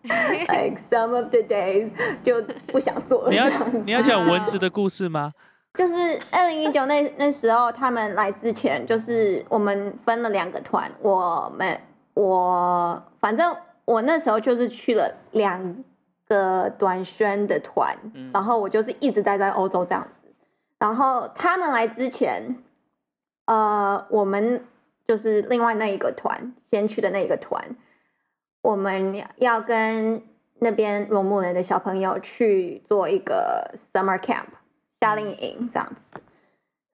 [0.03, 1.89] like some of the days
[2.25, 3.31] 就不想做了。
[3.31, 3.49] 你要
[3.85, 5.33] 你要讲蚊子的故事吗？
[5.75, 5.95] 就是
[6.31, 11.81] 二零一九那那时候他们来之前，就是我们分了两个团，我们
[12.15, 15.85] 我反正我那时候就是去了两
[16.29, 20.33] 个短宣的团，嗯然后我就是一直待在欧洲这样子。
[20.79, 22.63] 然后他们来之前，
[23.47, 24.65] 呃，我们
[25.09, 27.77] 就是另外那一个团先去的那一个团，
[28.63, 30.23] 我们要跟
[30.61, 34.47] 那边罗木人的小朋友去做一个 summer camp
[35.05, 36.21] 夏令营这样子，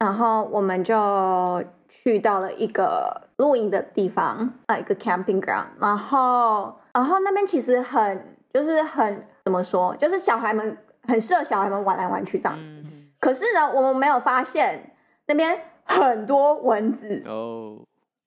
[0.01, 12.65] 然后我们就去到了一个露营的地方，呃，一个 camping ground，然后然后那边其实很就是很怎么说，就是小孩们很适合小孩们玩来玩去这样子。
[12.65, 13.11] 嗯。
[13.21, 14.91] 可是呢，我们没有发现
[15.29, 17.79] 那边很多蚊子，哦，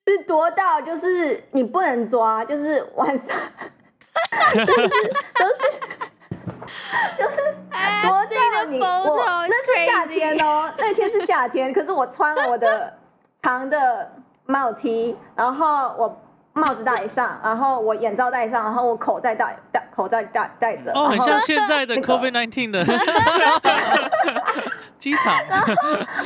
[0.07, 3.27] 是多到就是你不能抓，就是晚上，
[4.65, 5.82] 就是都是
[7.17, 7.35] 就是
[8.03, 8.11] 多
[8.51, 8.85] 到你我
[9.47, 12.93] 那是夏天哦，那天是夏天，可是我穿了我的
[13.41, 14.11] 长的
[14.45, 16.21] 帽 T，然后我
[16.53, 20.91] 帽子戴上，然后我眼罩戴上，然后我口罩戴戴口罩戴戴着。
[20.93, 22.83] 哦，很像现在的 COVID nineteen 的
[24.99, 25.35] 机场。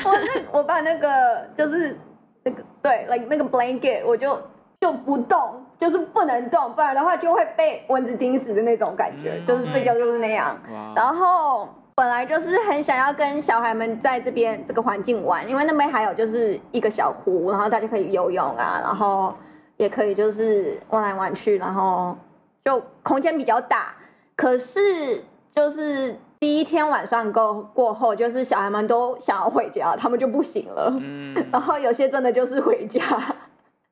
[0.04, 1.98] 我那我把那个就是
[2.44, 4.40] 那个对，like 那个 blanket 我就
[4.80, 10.56] 就不动，就是不能动，不然的话就会被蚊子叮死的那种感觉，嗯就是睡觉就是那样。
[10.72, 19.34] 哇，然后本来就是很想要跟小孩们在这边这个环境玩，因为那边还有就是一个小湖，然后大家可以游泳啊，然后
[19.78, 22.16] 也可以就是玩来玩去，然后
[22.64, 23.96] 就空间比较大。
[24.36, 25.24] 可是
[25.56, 30.94] 就是第一天晚上过过后，就是小孩们都想要回家，他们就不行了。
[31.00, 33.02] 嗯， 然后有些真的就是回家，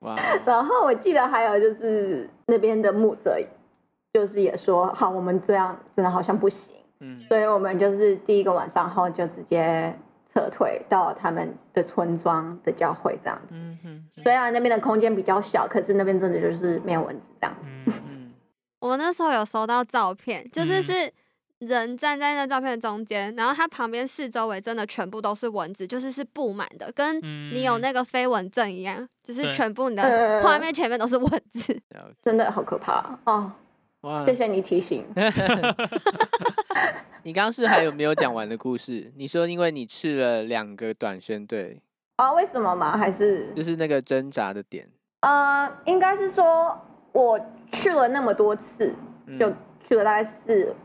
[0.06, 3.38] 哇，然后我记得还有就是那边的牧者，
[4.14, 6.60] 就是也说好，我们这样真的好像不行。
[7.02, 9.94] 嗯所以我们就是第一个晚上后就直接
[10.34, 13.48] 撤退到他们的村庄的教会这样子。
[13.52, 17.56] 嗯哼，虽然那边的空间比较小，可是那边真的就是没有蚊子这样。
[17.64, 18.34] 嗯，嗯
[18.80, 21.14] 我那时候有收到照片，就是嗯是
[21.60, 27.20] 人站在那照片的中间，然后它旁边四周围真的全部都是蚊子，就是是布满的，跟
[27.54, 31.82] 你有嗯那个飞蚊症一样，就是全部你嗯的画面前面都是蚊子。
[32.22, 33.52] 真的好可怕哦！
[34.02, 35.06] 哇，谢谢你提醒。
[37.24, 39.12] 你刚刚是还有没有讲完的故事？
[39.16, 41.82] 你说因为你去了两个短宣队，
[42.18, 42.96] 啊，为什么吗？
[42.96, 44.88] 还是就是那个挣扎的点，
[45.22, 46.80] 呃，应该是说
[47.14, 47.40] 我
[47.72, 48.94] 去了那么多次，
[49.26, 49.52] 嗯就
[49.88, 50.76] 去了大概四，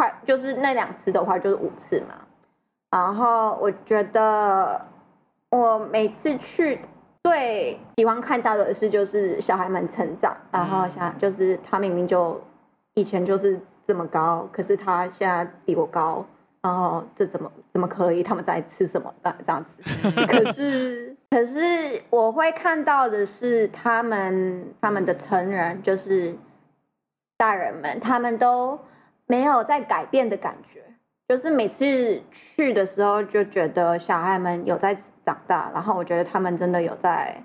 [0.00, 2.14] 快就是那两次的话就是五次嘛。
[2.90, 4.80] 然后我觉得
[5.50, 6.80] 我每次去
[7.22, 12.40] 最喜欢看到的是就是小孩们成长，然后像就是他明明就
[12.94, 16.24] 以前就是这么高，可是他现在比我高，
[16.62, 18.22] 然后这怎么怎么可以？
[18.22, 19.12] 他们在吃什么？
[19.22, 20.10] 的这样子。
[20.26, 26.34] 可是，可是我会看到的是他们他们的成人，就是
[27.36, 28.80] 大人们，他们都
[29.30, 30.82] 没有在改变的感觉。
[31.28, 32.20] 就是每次
[32.56, 37.40] 去的时候，就觉得小孩们有在长大，然后我觉得他们真的有在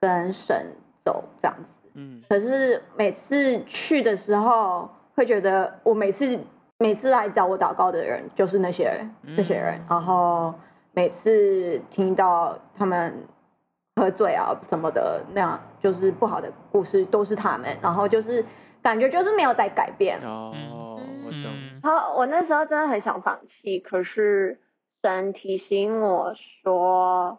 [0.00, 0.72] 跟神
[1.04, 1.90] 走这样子。
[1.98, 6.38] 嗯可是每次去的时候，会觉得我每次
[6.78, 10.54] 每次来找我祷告的人就是那些人，这些人，然后
[10.94, 13.12] 每次听到他们
[13.96, 18.42] 喝醉啊什么的那样，就是不好的故事都是他们，然后就是
[18.82, 20.18] 感觉就是没有在改变。
[20.22, 20.54] 哦，
[21.26, 24.60] 我懂，嗯然后我那时候真的很想放弃，可是
[25.02, 27.38] 神提醒我说，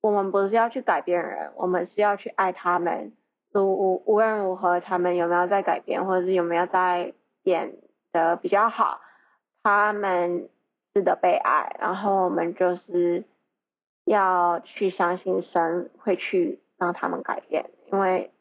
[0.00, 3.12] 我们不是要去改变人，我们是要去爱他们。
[3.54, 7.14] 无无论如何，他们有没有在改变，或者是有没有在
[7.44, 7.76] 变
[8.10, 9.00] 的比较好，
[9.62, 10.48] 他们
[10.92, 11.76] 值得被爱。
[11.78, 13.24] 然后我们就是
[14.04, 18.32] 要去相信神会去让他们改变，因为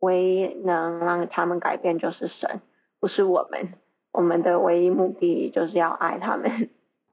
[0.00, 2.60] 唯一能让他们改变就是神，
[3.00, 3.72] 不是我们。
[4.12, 6.68] 我们的唯一目的就是要爱他们。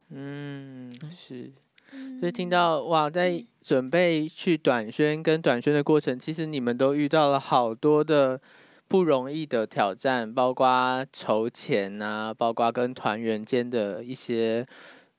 [0.09, 1.51] 嗯，是。
[2.19, 8.39] 所以听到哇，在准备去短宣跟短宣的过程，其实你们都遇到了好多的
[8.87, 14.65] 不容易的挑战，包括筹钱啊，包括跟团员间的一些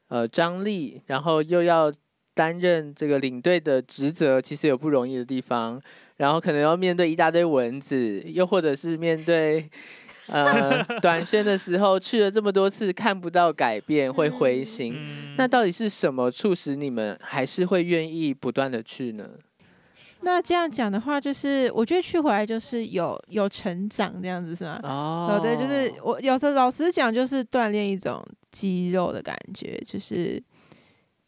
[0.09, 1.93] 呃张力，然后又要
[2.35, 5.81] 担任这个领队的职责，其实有不容易的地方，
[6.16, 9.70] 然后可能要面对一大堆蚊子，又或者是面对。
[10.29, 14.95] 呃，短宣的时候去了这么多次，看不到改变，会灰心。
[14.97, 19.29] 嗯那到底是什么促使你们还是会愿意不断的去呢？
[20.22, 24.81] 那这样讲的话，就是我觉得去回来就是有有成长这样子是吗？
[24.83, 30.43] 哦呃，对，就是我有时候老实讲，就是锻炼一种肌肉的感觉，就是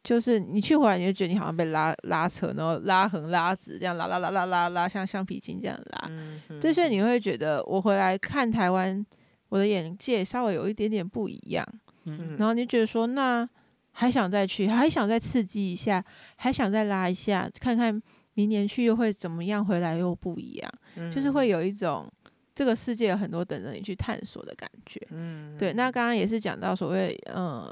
[0.08, 6.06] 就是你去回来，你就觉得你好像被拉拉扯，然后拉横拉直，这样拉拉拉拉拉拉，像橡皮筋这样拉。
[6.08, 9.04] 嗯哼对，所以你会觉得我回来看台湾，
[9.50, 11.62] 我的眼界稍微有一点点不一样，
[12.06, 13.46] 嗯然后你就觉得说，那
[13.90, 16.02] 还想再去，还想再刺激一下，
[16.36, 18.02] 还想再拉一下，看看
[18.32, 22.10] 明年去又会怎么样，回来又不一样，嗯就是会有一种
[22.54, 25.06] 这个世界有很多等着你去探索的感觉。
[25.10, 27.70] 嗯对，那刚刚也是讲到所谓呃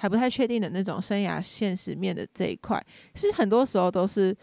[0.00, 2.82] 还不太确定的那种生涯现实面的这一块，
[3.12, 4.34] 其实很多时候都是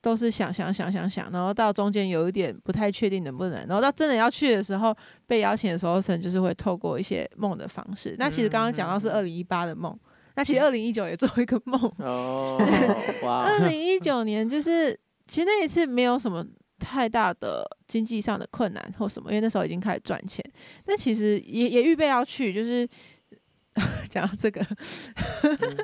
[0.00, 4.92] 都是想想想想想，然后到中间有一点不太确定能不能，然后到真的要去的时候
[5.24, 8.16] 被邀请的时候，神就是会透过一些梦的方式。
[8.18, 9.96] 那其实刚刚讲到是二零一八的梦，
[10.34, 12.58] 那其实二零一九也做一个梦， 哦，
[13.22, 14.98] 哇，二零一九年就是
[15.28, 16.44] 其实那一次没有什么
[16.80, 20.44] 太大的经济上的困难或什么，因为那时候已经开始赚钱。
[20.84, 22.86] 但其实也也预备要去，就是
[24.08, 24.60] 讲到这个，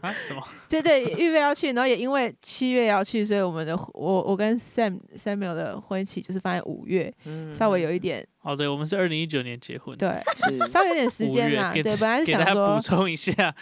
[0.01, 0.15] 啊？
[0.27, 0.43] 什么？
[0.71, 9.97] 对对，预备要去，然后也因为七月要去，所以我们的我我跟 Sam Samuel 的婚期就是放在五月，嗯稍微有一点哦，对，我们是二零一九年结婚。
[9.99, 10.09] 对，
[10.49, 11.73] 是稍微有点时间啦。
[11.75, 13.53] 对，本来是想说补，充一下，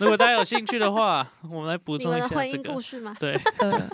[0.00, 2.72] 如果大家有兴趣的话，我们来补充一下们的婚姻这个。
[2.74, 3.16] 故事吗？
[3.18, 3.90] 对，呃，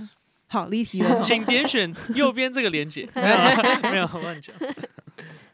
[0.49, 1.21] 好离题了。
[1.23, 3.09] 请点选右边这个链接。
[3.15, 4.55] 没有啊没有乱讲。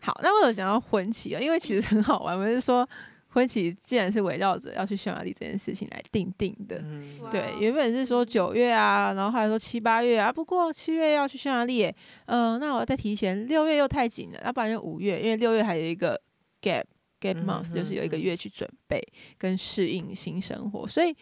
[0.01, 1.41] 好，那为什么讲到婚期啊？
[1.41, 2.89] 因为其实很好玩，我是说
[3.31, 6.79] 婚期既然是围绕着要去匈牙利这件事情来定定的。
[6.79, 11.95] 嗯对，原本是说九月啊，然后后来说七八月啊，不过七月要去匈牙利耶，
[12.27, 16.21] 嗯、那我要再提前，六月又太紧了，要不然就五月，因为六月还有一个
[16.61, 16.85] gap
[17.21, 19.01] gap 嗯 month，、就是有一个嗯月去准备
[19.39, 21.17] 跟适应新生活，所以。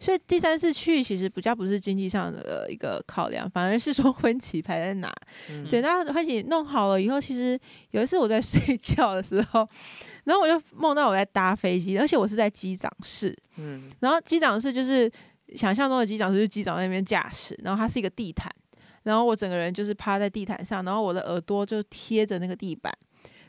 [0.00, 5.12] 所以第三次去其实比较不是经济上的一个考量，反而是说 婚期排在哪。
[5.50, 5.66] 嗯。
[5.68, 7.58] 对，那婚期弄好了以后，其实
[7.90, 9.68] 有一次我在睡 觉的时候，
[10.24, 13.90] 然后我就梦到我在搭飞机，而且我是在机长室，嗯。
[14.00, 15.10] 然后机长室就是
[15.56, 18.48] 想象中的机长室，就是机长在那边驾驶，然后它是一个地毯，
[19.02, 22.96] 然后我整个人就是趴在地毯上，然后我的耳朵就贴着那个地板，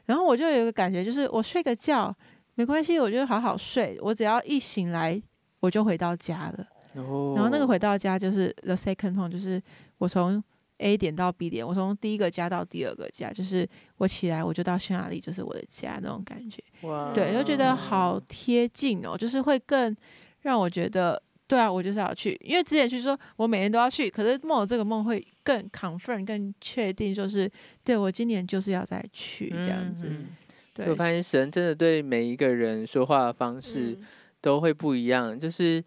[0.06, 2.16] 然后我就有一个感觉，就是我睡个觉
[2.56, 5.22] 没关系，我就好好睡，我只要一醒来
[5.60, 6.68] 我就回到家了。
[6.96, 9.62] 哦然后那个回到家就是 the second home，就是
[10.00, 10.44] 我从
[10.80, 16.64] A 点到 B 点，我从第一个家到第二个家，就是我起来我就到匈牙利，就是我的家那种感觉。
[16.82, 19.96] 哇对，就觉得好贴近哦，就是会更
[20.42, 27.50] 让我觉得，对啊，我就是要去，因为之前去说我每年都要去，可是梦有这个梦会更 confirm 更确定，就是
[27.84, 30.08] 对我今年就是要再去这样子。
[30.10, 30.30] 嗯
[30.74, 34.08] 对我，发现神真的对每一个人说话的方式嗯
[34.42, 35.84] 都会不一样，就是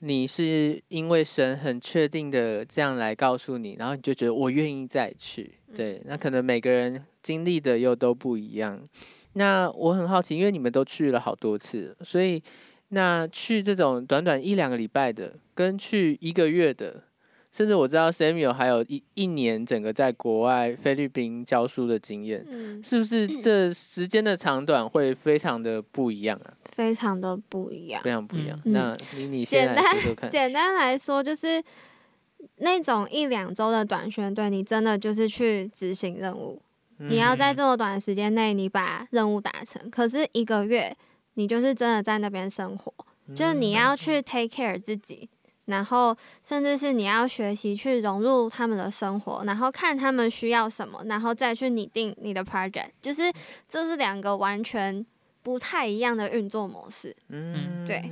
[0.00, 5.54] 你是因为神很确定的这样来告诉你，然后你就觉得我愿意再去。
[5.74, 8.82] 对，那可能每个人经历的又都不一样。
[9.34, 12.42] 那我很好奇，因为你们都去了好多次，所以
[12.88, 17.02] 那去这种短短一两个礼拜的，跟去一个月的，
[17.56, 26.52] 甚至我知道 Samuel 还有一一年整个在国外菲律宾教书的经验，嗯，是不是这时间的长短会非常的不一样啊？
[26.72, 28.10] 非常的不一样非。
[28.10, 28.60] 常不一样。
[28.66, 30.28] 嗯那你你先来简单说说看。
[30.30, 31.62] 简单来说，就是
[32.56, 36.60] 那种一两周的短宣队，你真的就是去执行任务，
[36.98, 39.90] 你要在嗯这么短的时间内，你把任务达成。
[39.90, 40.94] 可是一个月，
[41.34, 42.92] 你就是真的在那边生活，
[43.34, 45.30] 就是你嗯要去 take care 自己，
[45.66, 52.90] 然后甚至是你要学习去融入他们的生活，然后看他们需要什么，然后再去拟定你的 project。
[53.00, 53.32] 就是
[53.68, 55.04] 这是两个完全
[55.42, 57.14] 不太一样的运作模式。
[57.28, 58.10] 嗯对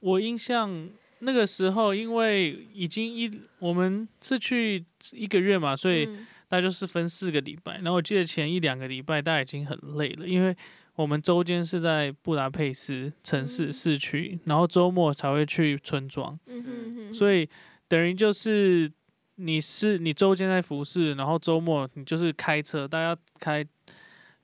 [0.00, 0.88] 我印象
[1.20, 7.76] 那个时候，因为已经一我们是去一个月嘛，所以嗯大家就是分四个礼拜。
[7.76, 10.54] 然后我记得前一两个礼拜大家已经很累了，因为
[10.96, 13.72] 我们周间是在布达佩斯城市嗯。
[13.72, 17.48] 市区，然后周末才会去村庄，嗯哼哼，所以
[17.88, 18.90] 等于就是
[19.36, 23.64] 你是你周间在服侍，然后周末你就是开车，大家开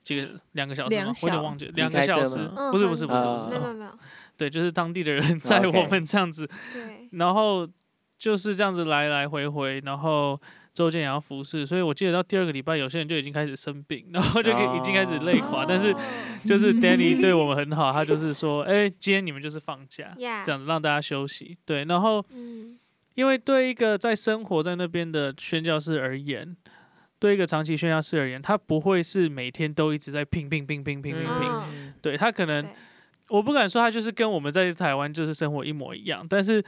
[0.03, 1.13] 几个两个小时吗？
[1.21, 2.37] 我有点忘记了，两个小时
[2.71, 3.91] 不是不是不是，不是没有没有，
[4.35, 7.67] 对，就是当地的人载我们这样子，对，然后
[8.17, 10.39] 就是这样子来来回回，然后
[10.73, 15.99] 周间也要服侍，所以我记得到第二个礼拜，有些人就已经开始生病， 然后就已经开始累垮，但是哦
[16.45, 22.77] 就是 Danny 对我们很好，他就是说，哎、今天你们就是放假，呀这样子让大家休息，对，然后嗯。
[23.13, 26.55] 因为对一个在生活在那边的宣教师而言。
[27.19, 32.65] 对一个长期宣教师而言，他不会是每天都一直在拼拼拼拼拼拼拼，嗯对他可能
[33.27, 36.63] 我不敢说他就是跟我们在台湾就是生活一模一样，但是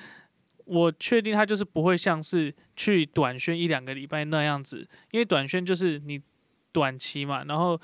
[0.66, 6.22] 我确定他就是不会像是去短宣一两个礼拜那样子，因为短宣就是你
[6.72, 7.80] 短期嘛，然后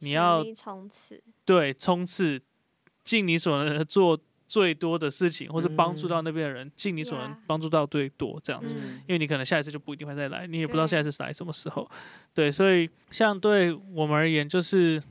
[0.00, 2.40] 你要冲刺，对冲刺，
[3.04, 4.18] 尽你所能做
[4.48, 8.74] 最多的事情，或是帮助到那边的人，尽你所能帮助到最多这样子。
[8.76, 8.98] 嗯。
[9.06, 11.88] 因为你可能下一次就不一定会再来，你也不知道下一次是来什么时候，
[12.34, 15.02] 对，所以像对我们而言，就是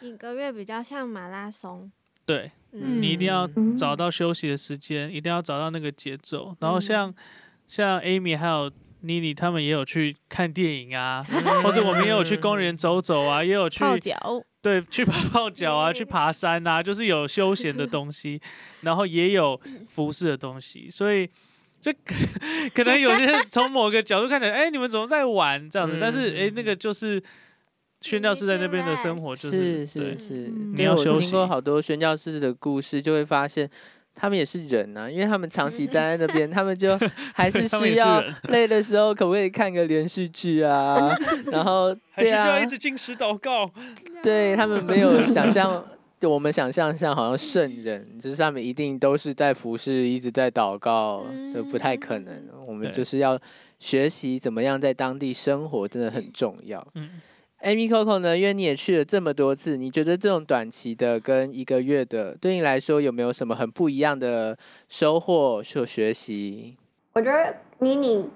[0.00, 1.90] 一个月比较像马拉松，
[2.24, 3.00] 对，嗯。
[3.02, 3.76] 你一定要嗯。
[3.76, 6.54] 找到休息的时间，一定要找到那个节奏。
[6.60, 6.80] 然后嗯。
[6.80, 7.14] 像、
[7.68, 11.62] 像 Amy 还有妮妮他们也有去看电影啊，嗯。
[11.62, 14.16] 或者我们也有去公园走走啊，也有去泡脚，
[14.62, 18.40] 对去泡泡脚啊，去爬山啊，就是有休闲的东西，
[18.82, 21.28] 然后也有服饰的东西，所以。
[21.78, 22.14] 就可
[22.74, 25.98] 可能有些人从某个角度看起来，哎、你们怎么在玩这样子？
[26.00, 27.22] 但是，哎、那个就是
[28.00, 30.34] 宣教士在那边的生活，就是是对是。
[30.74, 33.70] 你要休息听过好多宣教士的故事，就会发现
[34.16, 36.98] 他们也是人啊，因为他们长期待在那边， 他们就
[37.34, 41.14] 还是 需要累的时候，可不可以看个连续剧啊？
[41.52, 43.70] 然后还是就对啊要一，直进食祷告。
[44.22, 45.84] 对他们没有想象
[46.18, 51.22] 就我们想象像好像圣人，就是他们一定都是在服侍，一直在祷告，
[51.54, 52.42] 都不太可能。
[52.66, 53.38] 我们就是要
[53.78, 56.84] 学习怎么样在当地生活，真的很重要。
[56.94, 57.10] 嗯，
[57.66, 58.38] Amy Coco 呢？
[58.38, 64.56] 因为你也去了这么多次，你觉得这种短期的跟一个月的，对你来说有没有什么很不一样的
[64.88, 66.76] 收获或学习？
[67.12, 68.30] 我觉得妮妮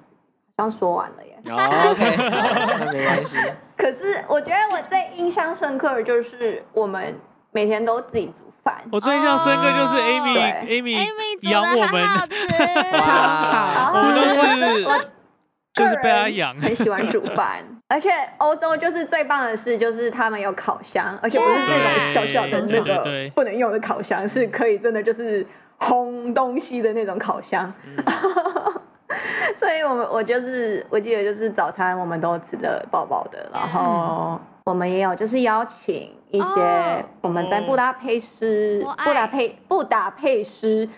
[0.56, 1.38] 好像说完了耶。
[1.48, 3.36] 哦，OK，那没关系。
[3.78, 7.14] 可是我觉得我最印象深刻的就是我们
[7.52, 8.32] 每天都自己煮
[8.64, 8.82] 饭。
[8.90, 10.42] 我最印象深刻就是哦 Amy 对
[10.82, 12.48] Amy Amy 煮养我们，吃，
[12.98, 14.90] 超好我们都。
[14.90, 15.10] 是
[15.72, 16.60] 就是被他养。
[16.60, 25.44] 很喜欢煮饭，而且欧洲就是最棒的事，就是他们有烤箱，而且不是那种小小的那个不能用的烤箱，是可以真的就是
[25.80, 27.72] 烘东西的那种烤箱。
[27.84, 28.04] 嗯。
[29.58, 37.04] 所以我们我就是我记得就是早餐我们都吃的饱饱的，然后我们也有就是邀请一些哦。
[37.22, 40.88] 我们在布达佩斯、布达佩布达佩斯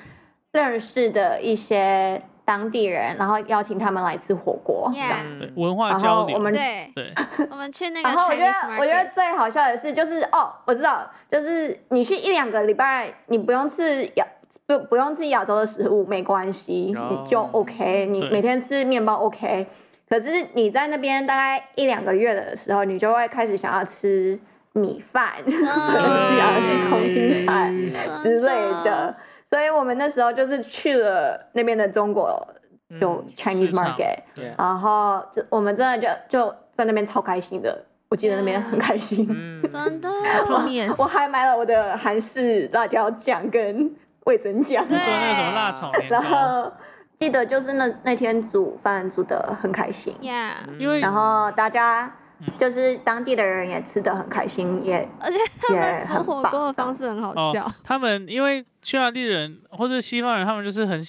[0.52, 4.90] 认识的一些当地人，然后邀请他们来吃火锅。
[4.94, 7.12] 嗯文化然交流，我们对，对，
[7.50, 14.26] 我们去那个然后我觉得我觉得最好笑的是，就是哦，我知道，就是你去一两个礼拜，你不用吃亚
[14.66, 19.66] 不不用吃亚洲的食物没关系，哦你就 OK，你每天吃面包 OK。
[20.08, 24.38] 可是你在那边大概一两个月的时候，你就会开始想要吃
[24.74, 28.50] 米饭， 想要吃空心菜嗯之类
[28.84, 29.14] 的。
[29.52, 32.48] 所以我们那时候就是去了那边的中国
[32.98, 39.28] 就嗯 Chinese market，对，然后就我们真的就就在那边超开心的，我记得那边很开心。
[40.96, 43.94] 我还买了我的韩式辣椒酱跟
[44.24, 46.72] 味增酱，做那个什么辣炒年然糕，后
[47.20, 52.12] 记得就是那那天煮饭煮的很开心，Yeah，因为然后大家嗯
[52.58, 61.02] 就是当地的人也吃的很开心，也而且他们煮火锅的方式很好哦笑，他们因为匈牙利人或者西方人，他们就是很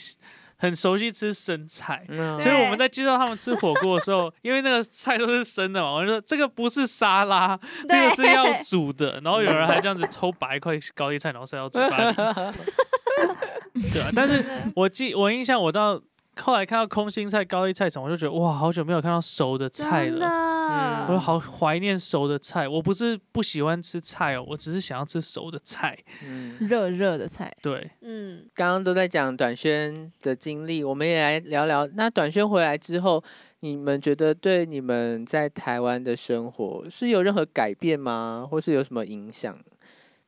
[0.57, 2.05] 很熟悉吃生菜。
[2.07, 7.59] 嗯所以我们在介绍他们吃火锅的时候，因为那个菜都是生的嘛， 我就说这个不是沙拉，
[7.89, 9.19] 这个是要煮的。
[9.25, 12.15] 然后有人还这样子抽拔一块高丽菜，然后塞到嘴巴里，
[13.91, 14.09] 对啊。
[14.15, 14.43] 但是
[14.75, 15.99] 我记我印象，我到
[16.35, 20.19] 后来看到空心菜、高丽菜种，我就觉得哇，好久没有看到熟的菜了。
[20.19, 22.67] 的，我好怀念熟的菜。
[22.67, 25.97] 我不是不喜欢吃菜哦，我只是想要吃熟的菜。
[26.25, 31.87] 嗯，热热的菜，对，嗯，刚刚都在讲短宣的经历，我们也来聊聊。
[31.93, 33.23] 那短宣回来之后，
[33.59, 38.47] 你们觉得对你们在台湾的生活是有任何改变吗？
[38.49, 39.57] 或是有什么影响？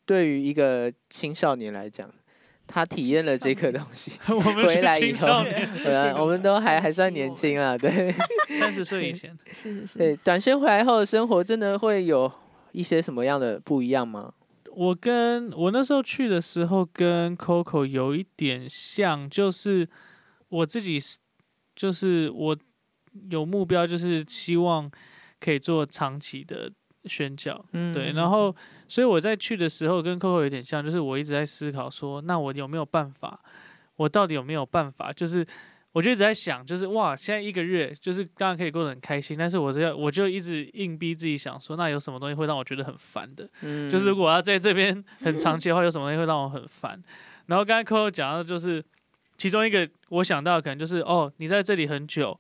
[0.06, 2.08] 对于一个青少年来讲，
[2.68, 8.14] 他体验了这个东西， 我们是回来以后青少年， 呃，我们都还还算年轻啊，对。
[8.60, 10.16] 三十岁以前， 是是是，对。
[10.18, 12.32] 短宣回来后的生活，真的会有
[12.72, 14.34] 一些什么样的不一样吗？
[14.72, 19.88] 我跟我那时候去的时候跟 Coco 有一点像，就是
[20.50, 21.18] 我自己是
[21.74, 22.58] 就是我
[23.30, 24.92] 有目标，就是希望
[25.40, 26.70] 可以做长期的
[27.08, 27.64] 宣教。
[27.72, 28.56] 嗯对，然后
[28.88, 33.40] 所以我在去的时候跟 Coco 有点像，就是我一直在思考说，那我有没有办法？
[33.98, 35.14] 我到底有没有办法？
[35.14, 35.46] 就是
[35.94, 43.50] 我就一直在想，就是哇，现在一个月就是当然可以过得很开心，但是我这样我就一直硬逼自己想说，那有什么东西会让我觉得很烦的？
[43.62, 47.02] 嗯就是如果我要在这边 很长期的话，有什么东西会让我很烦？
[47.46, 48.84] 然后刚才 Coco 讲到，就是
[49.38, 52.38] 其中一个我想到的可能就是哦，你在这里很久，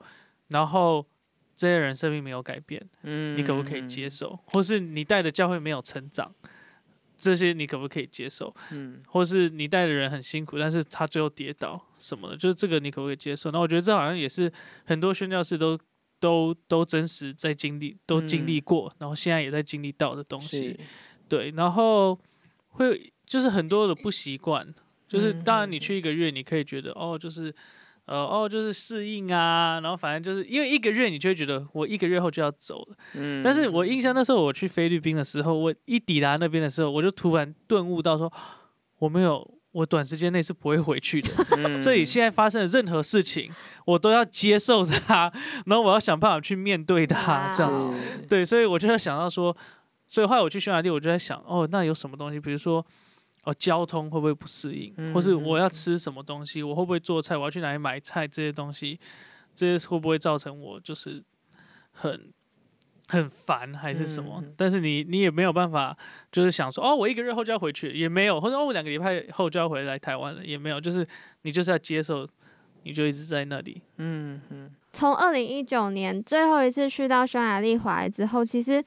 [0.49, 1.05] 然后
[1.55, 2.85] 这些人生命没有改变。
[3.03, 4.37] 嗯你可不可以接受？
[4.45, 6.33] 或是你带的教会没有成长，
[7.17, 8.53] 这些你可不可以接受？
[8.71, 13.51] 嗯或是你带的人很辛苦，但是他最后跌倒什么的，就是这个你可不可以接受？
[13.51, 14.51] 那我觉得这好像也是
[14.83, 15.79] 很多宣教士都
[16.19, 20.77] 都都真实在经历，都经历过，然后现在也在经历到的东西。
[21.27, 22.19] 对，然后
[22.67, 24.73] 会就是很多的不习惯，
[25.07, 27.53] 就是嗯当然你去一个月，你可以觉得哦，就是
[28.05, 32.95] 呃哦就是适应啊，然后反正就是因为一个月，你就会觉得我一个月后就要走了。
[33.15, 38.31] 嗯但是我印象那时候我去菲律宾的时候，我一抵达那边的时候，我就突然顿悟到说，
[38.99, 41.31] 我没有，我短时间内是不会回去的。
[41.57, 43.51] 嗯这里现在发生的任何事情，
[43.85, 45.31] 我都要接受它，
[45.65, 47.89] 然后我要想办法去面对它，这样子。
[48.29, 49.55] 对，所以我就在想到说，
[50.07, 52.85] 所以后来我去匈牙利，我就在想，哦，那有什么东西，比如说。
[53.45, 58.99] 哦，交通会不会不适应，或是我要吃什么东西，我会不会做菜，我要去哪里买菜，这些东西，
[59.55, 61.23] 这些会不会造成我就是
[61.91, 62.33] 很
[63.07, 64.43] 很烦还是什么？
[64.57, 65.95] 但是你你也没有办法，
[66.31, 71.07] 就是想说，哦，我一个月后就要回去，也没有，或者哦，我两个礼拜后就要回来台湾了，也没有，就是
[71.43, 72.27] 你就是要接受，
[72.81, 73.81] 你就一直在那里。
[73.97, 78.83] 嗯嗯从二零一九年最后一次去到匈牙利回来之后，其实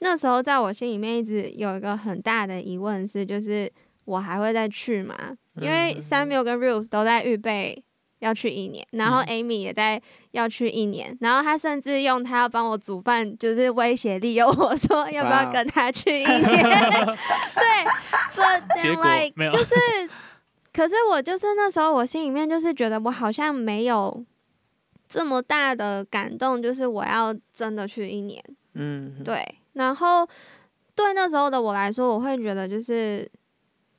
[0.00, 3.70] 那时候在我心里面一直有一个很大的疑问是，就是
[4.10, 5.14] 我还会再去吗？
[5.60, 7.84] 因为 Samuel 跟 Rose 都在预备
[8.20, 10.00] 要去一年，然后 Amy 也在
[10.32, 16.42] 要去一年，然后他甚至用他要帮我煮饭，就是威胁利诱我说 要不要跟他去一年。
[16.42, 17.84] 对，
[18.34, 19.74] But then like 就是，
[20.72, 24.24] 可是我就是那时候我心里面就是觉得我好像没有
[25.08, 28.42] 这么大的感动，就是我要真的去一年。
[28.74, 29.56] 嗯，对。
[29.74, 30.26] 然后
[30.94, 33.30] 对那时候的我来说，我会觉得就是。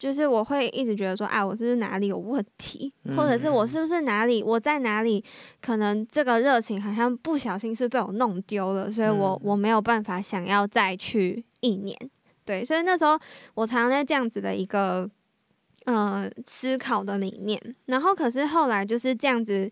[0.01, 5.23] 就是我会一直觉得说，哎，我是不是哪里有问题，或者是我是不是哪里我在哪里，
[5.61, 11.95] 可能这个热情好像不小心是被我弄丢了，所以我我没有办法想要再去一年，
[12.43, 13.15] 对，所以那时候
[13.53, 15.07] 我常常在这样子的一个
[15.85, 19.69] 呃思考的里面，然后可是后来就是这样子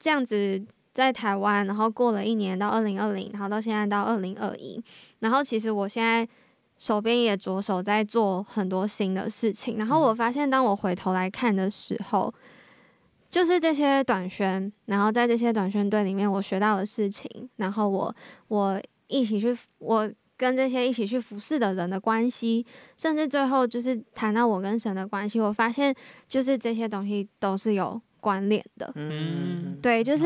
[0.00, 0.60] 这样子
[0.92, 4.82] 在台湾，然后过了一年到二零二零，然后到现在到二零二一，
[5.20, 6.28] 然后其实我现在。
[6.80, 12.32] 手边也着手在做很多新的事情，然后我发现，当我回头来看的时候，
[13.30, 18.16] 就是这些短宣，然后在这些短宣队里面，我学到的事情，然后我
[18.48, 22.64] 我一起去，我跟这些一起去服侍的人的关系，
[22.96, 25.94] 甚至最后就是谈到我跟神的关系，我发现，
[26.26, 28.90] 就是这些东西都是有关联的。
[28.94, 30.24] 嗯，对，就是。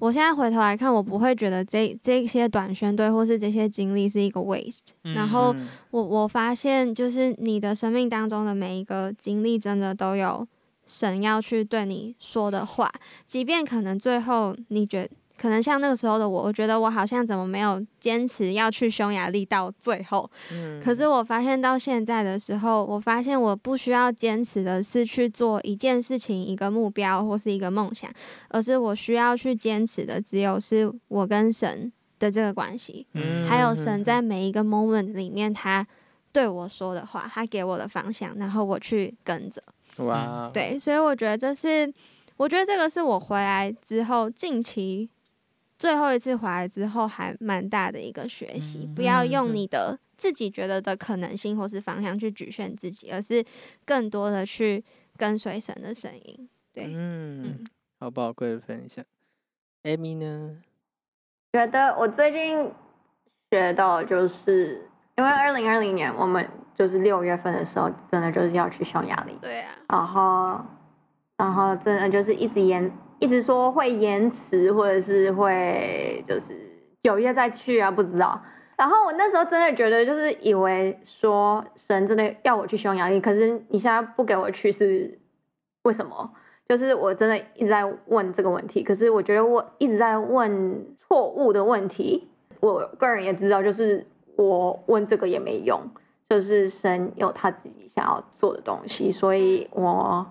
[0.00, 4.88] 我现在回头来看，我不会觉得这这些短宣队或是这些经历是一个 waste。
[5.14, 5.54] 然后
[5.90, 10.44] 我我发现，就是你的生命当中的每一个经历，真的都有
[10.84, 12.90] 神要去对你说的话，
[13.26, 15.08] 即便可能最后你觉。
[15.40, 20.30] 可能像那个时候的我，我觉得我好像怎么没有坚持要去匈牙利到最后。
[20.52, 20.78] 嗯。
[20.84, 28.12] 可是我发现到现在的时候，我发现我不需要坚持的是去做一件事情、一个目标或是一个梦想，
[28.50, 35.86] 而是我需要去坚持的只有是我跟神的这个关系，嗯，还有神在每一个 moment 里面他
[36.32, 39.62] 对我说的话，他给我的方向，然后我去跟着。
[40.04, 40.50] 哇。
[40.52, 41.90] 对，所以我觉得这是，
[42.36, 45.08] 我觉得这个是我回来之后近期。
[45.80, 53.42] 最后一次回来之后，还蛮大的一个学习，不要用你的自己觉得的可能性或是方向去局限自己，而是
[53.86, 54.84] 更多的去
[55.16, 56.50] 跟随神的声音。
[56.74, 57.66] 对，嗯，
[57.98, 59.02] 好宝贵的分享。
[59.84, 60.58] Amy 呢？
[61.54, 62.70] 觉得我最近
[63.50, 69.32] 学到，就是因为二零二零年我们就是六月份的时候，真的就是要去匈牙利。
[69.40, 69.72] 对啊。
[69.88, 70.60] 然后，
[71.38, 72.92] 然后真的就是一直延。
[73.20, 76.42] 一直说会延迟，或者是会就是
[77.02, 78.42] 九月再去啊，不知道。
[78.76, 85.18] 然后我那时候真的觉得，就是以为说神真的要我去匈牙利，可是你现在不给我去是
[85.82, 86.32] 为什么？
[86.66, 92.26] 就是我真的一直在问这个问题，可是我觉得我一直在问错误的问题。
[92.60, 94.06] 我个人也知道，就是
[94.36, 95.90] 我问这个也没用，
[96.30, 100.26] 就是神有他自己想要做的东西，所以我。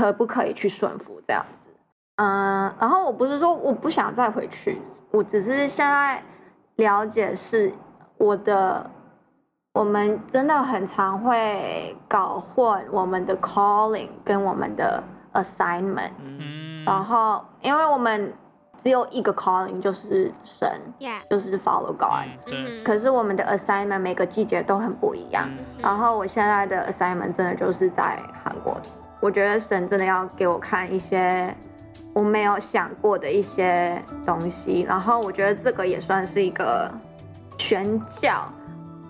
[0.00, 1.70] 可不可以去顺服这样子？
[2.16, 4.80] 嗯，然后我不是说我不想再回去，
[5.10, 6.22] 我只是现在
[6.76, 7.70] 了解是
[8.16, 8.90] 我的，
[9.74, 15.02] 我们真的很常会搞混我们的 calling 跟我们的
[15.34, 16.12] assignment。
[16.18, 18.32] 嗯，然后因为我们
[18.82, 20.80] 只有一个 calling 就是神，
[21.28, 22.26] 就是 follow God。
[22.50, 25.46] 嗯，可是我们的 assignment 每个季节都很不一样。
[25.78, 28.76] 然后我现在的 assignment 真的就是在韩国。
[29.20, 31.54] 我觉得神真的要给我看一些
[32.14, 36.90] 我没有想过的一些东西，然后我觉得这个也算是一个
[37.58, 37.84] 宣
[38.20, 38.44] 教。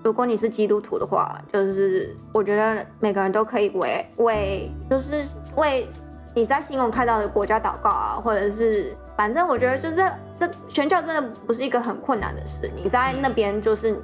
[0.02, 5.24] 如果你是基督徒的话，就是我觉得每个人都可以为为就是
[5.56, 5.88] 为
[6.34, 12.70] 你在新闻看到的国家祷告啊，或者是反正我觉得就是这宣教真的不是一个很困难的事。
[12.74, 13.96] 你在那边就是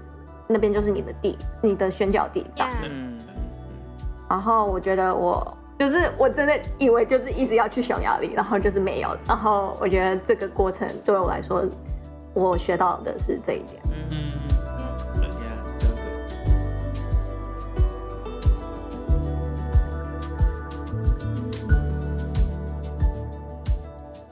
[0.46, 2.46] 那边就是你的地，你的宣教地。
[2.84, 3.18] 嗯。
[4.30, 5.56] 然后我觉得我。
[5.78, 11.64] 就是我真的以为就是一直要去匈牙利，然后就是没有，然后我觉得这个过程对我来说，
[12.32, 13.82] 我学到的是这一点。
[14.10, 14.32] 嗯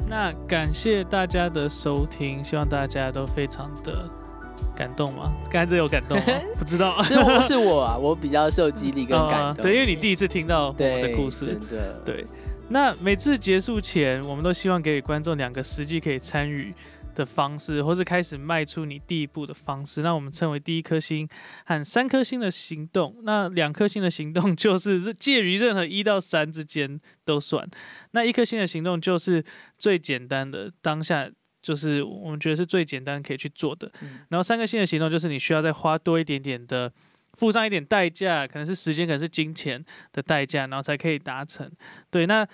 [0.07, 4.09] 那感谢大家的收听，希望大家都非常的。
[4.77, 5.33] 感动吗？
[5.51, 6.25] 刚才这有感动吗？
[6.59, 9.63] 不知道， 是是我啊，我比较受激励跟 感动。
[9.63, 12.01] 对，因为你第一次听到我的故事，真的。
[12.05, 12.27] 对，
[12.69, 16.75] 那每次结束前，我们都希望给予观众两个实际可以参与
[17.15, 20.03] 的方式，或是开始迈出你第一步的方式。
[20.03, 21.29] 那我们称为第一颗星
[21.65, 23.17] 和三颗星的行动。
[23.23, 27.69] 那两颗星的行动就是介于任何一到三之间都算。
[28.11, 29.45] 那一颗星的行动就是
[29.79, 31.31] 最简单的当下。
[31.65, 33.91] 就是我们觉得是最简单可以去做的。
[34.03, 36.93] 嗯然后三个新的行动就是你需要再花多一点点的，
[37.33, 41.69] 付上一点代价，可能是时间，可能是金钱的代价，然后才可以达成。
[42.11, 42.47] 对，那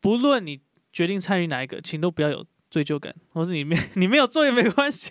[0.00, 0.60] 不论你
[0.92, 5.10] 决定参与哪一个，请都不要有罪疚感，或是你没 你没有做也没关系，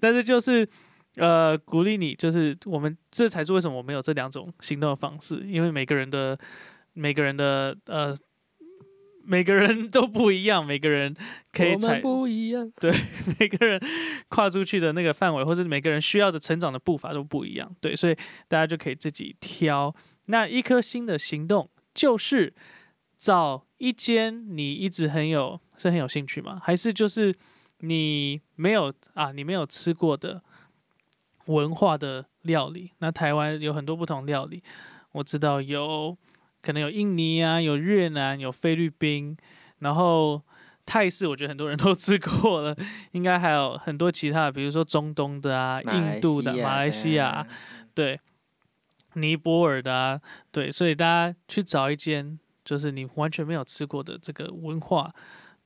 [0.00, 0.68] 但是就是。
[1.16, 6.38] 呃，鼓励你，就是我们这才是为什么我们有这两种行动的方式，因为每个人的
[6.94, 8.16] 每个人的呃，
[9.24, 11.14] 每个人都不一样，每个人
[11.52, 12.70] 可以我们不一样。
[12.80, 12.92] 对
[13.38, 13.80] 每个人
[14.28, 18.14] 跨出去的那个范围，或者每个人需要的成长的步伐都不一样，对，所以
[18.48, 19.94] 大家就可以自己挑。
[20.26, 22.54] 那一颗心的行动就是
[23.16, 26.60] 找一间你一直很有是很有兴趣吗？
[26.62, 27.34] 还是就是
[27.78, 30.42] 你没有啊，你没有吃过的
[31.46, 32.92] 文化的料理？
[32.98, 34.62] 那台湾有很多不同料理，
[35.12, 36.16] 我知道有
[36.62, 39.36] 可能有印尼啊，有越南，有菲律宾，
[39.80, 40.42] 然后。
[40.84, 42.76] 泰式我觉得很多人都吃过了，
[43.12, 47.46] 应该还有很多其他的，比如说中东的啊、印度的、马来西亚啊，
[47.94, 48.18] 对，
[49.14, 55.14] 尼泊尔的啊，对，所以大家去找一间就是你完全没有吃过的这个文化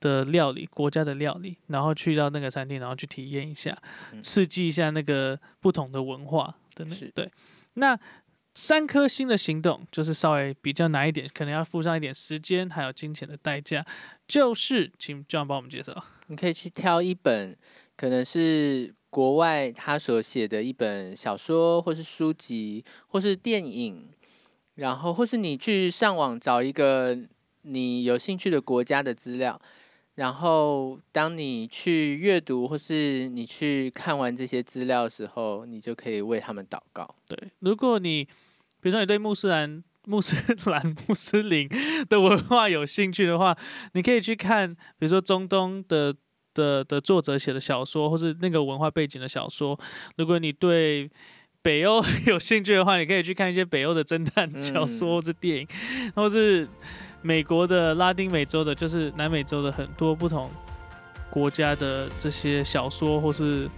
[0.00, 3.74] 的料理、国家的料理，然后去到那个餐厅，然后去体验一下，
[4.12, 7.32] 嗯刺激一下那个不同的文化的那是对。
[7.72, 7.98] 那
[8.56, 13.84] 三颗星的行动就是稍微比较难一点，可能要付上一点时间还有金钱的代价。
[14.26, 16.02] 就是，请 John 帮我们介绍。
[16.28, 17.54] 你可以去挑一本
[17.96, 24.08] 可能是国外他所写的一本小说，或是书籍，或是电影，
[24.76, 27.16] 然后或是你去上网找一个
[27.60, 29.60] 你有兴趣的国家的资料，
[30.14, 37.14] 然后当你去阅读或是你去看完这些资料的时候，你就可以为他们祷告。
[37.28, 38.26] 对，如果你
[38.80, 41.68] 比如说你对穆斯兰、穆斯兰、穆斯林
[42.08, 43.56] 的文化有兴趣的话，
[43.94, 46.14] 你可以去看，比如说中东的
[46.54, 49.78] 的的作者写的小说，或是那个文化背景的小说。
[50.16, 51.10] 如果你对
[51.62, 55.68] 北欧有兴趣的话，你可以去看一些北欧的侦探小说嗯或是电影，
[56.14, 56.68] 或是
[57.22, 60.48] 美国的、拉丁美洲的，就是南美洲的很多不同
[61.28, 63.68] 国家的这些小说或是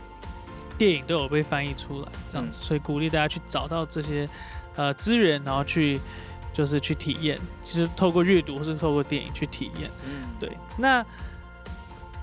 [0.76, 4.28] 电影都有被翻译出来，这样子，所以鼓励大家去找到这些
[4.78, 6.00] 呃资源，然后去
[6.52, 9.90] 就是去体验，其实透过阅读或是透过电影去体验。
[10.06, 11.04] 嗯，对，那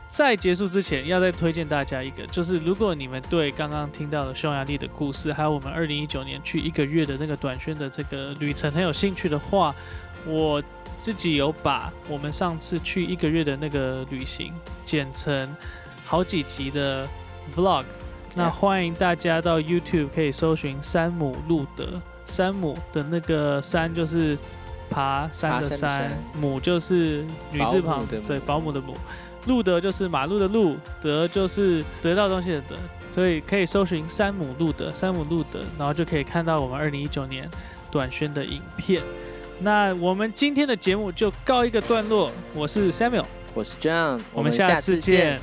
[0.09, 9.75] 在结束之前，要再推荐大家一个，就是如果你们对刚刚听到的匈牙利的故事，还有我们二零一九年去一个月的那个短宣的这个旅程很有兴趣的话，
[10.25, 10.63] 我
[10.97, 14.53] 自己有把我们上次去一个月的那个旅行
[14.85, 15.53] 剪成
[16.05, 17.05] 好几集的
[17.53, 17.83] vlog。
[18.33, 24.37] 那欢迎大家到 YouTube 可以搜寻山姆路德，山姆的那个山就是
[24.89, 28.95] 爬山的爬山的山山，姆就是女字旁对，保姆的母。
[29.45, 32.75] 路德就是马路的路，德就是得到东西的德，
[33.13, 37.47] 所以可以搜寻山姆路德，山姆路德，然后就可以看到我们二零一九年
[37.91, 39.03] 短宣的影片。
[39.59, 45.39] 那我们今天的节目就告一个段落，我是 Samuel，我是 John，我们下次见。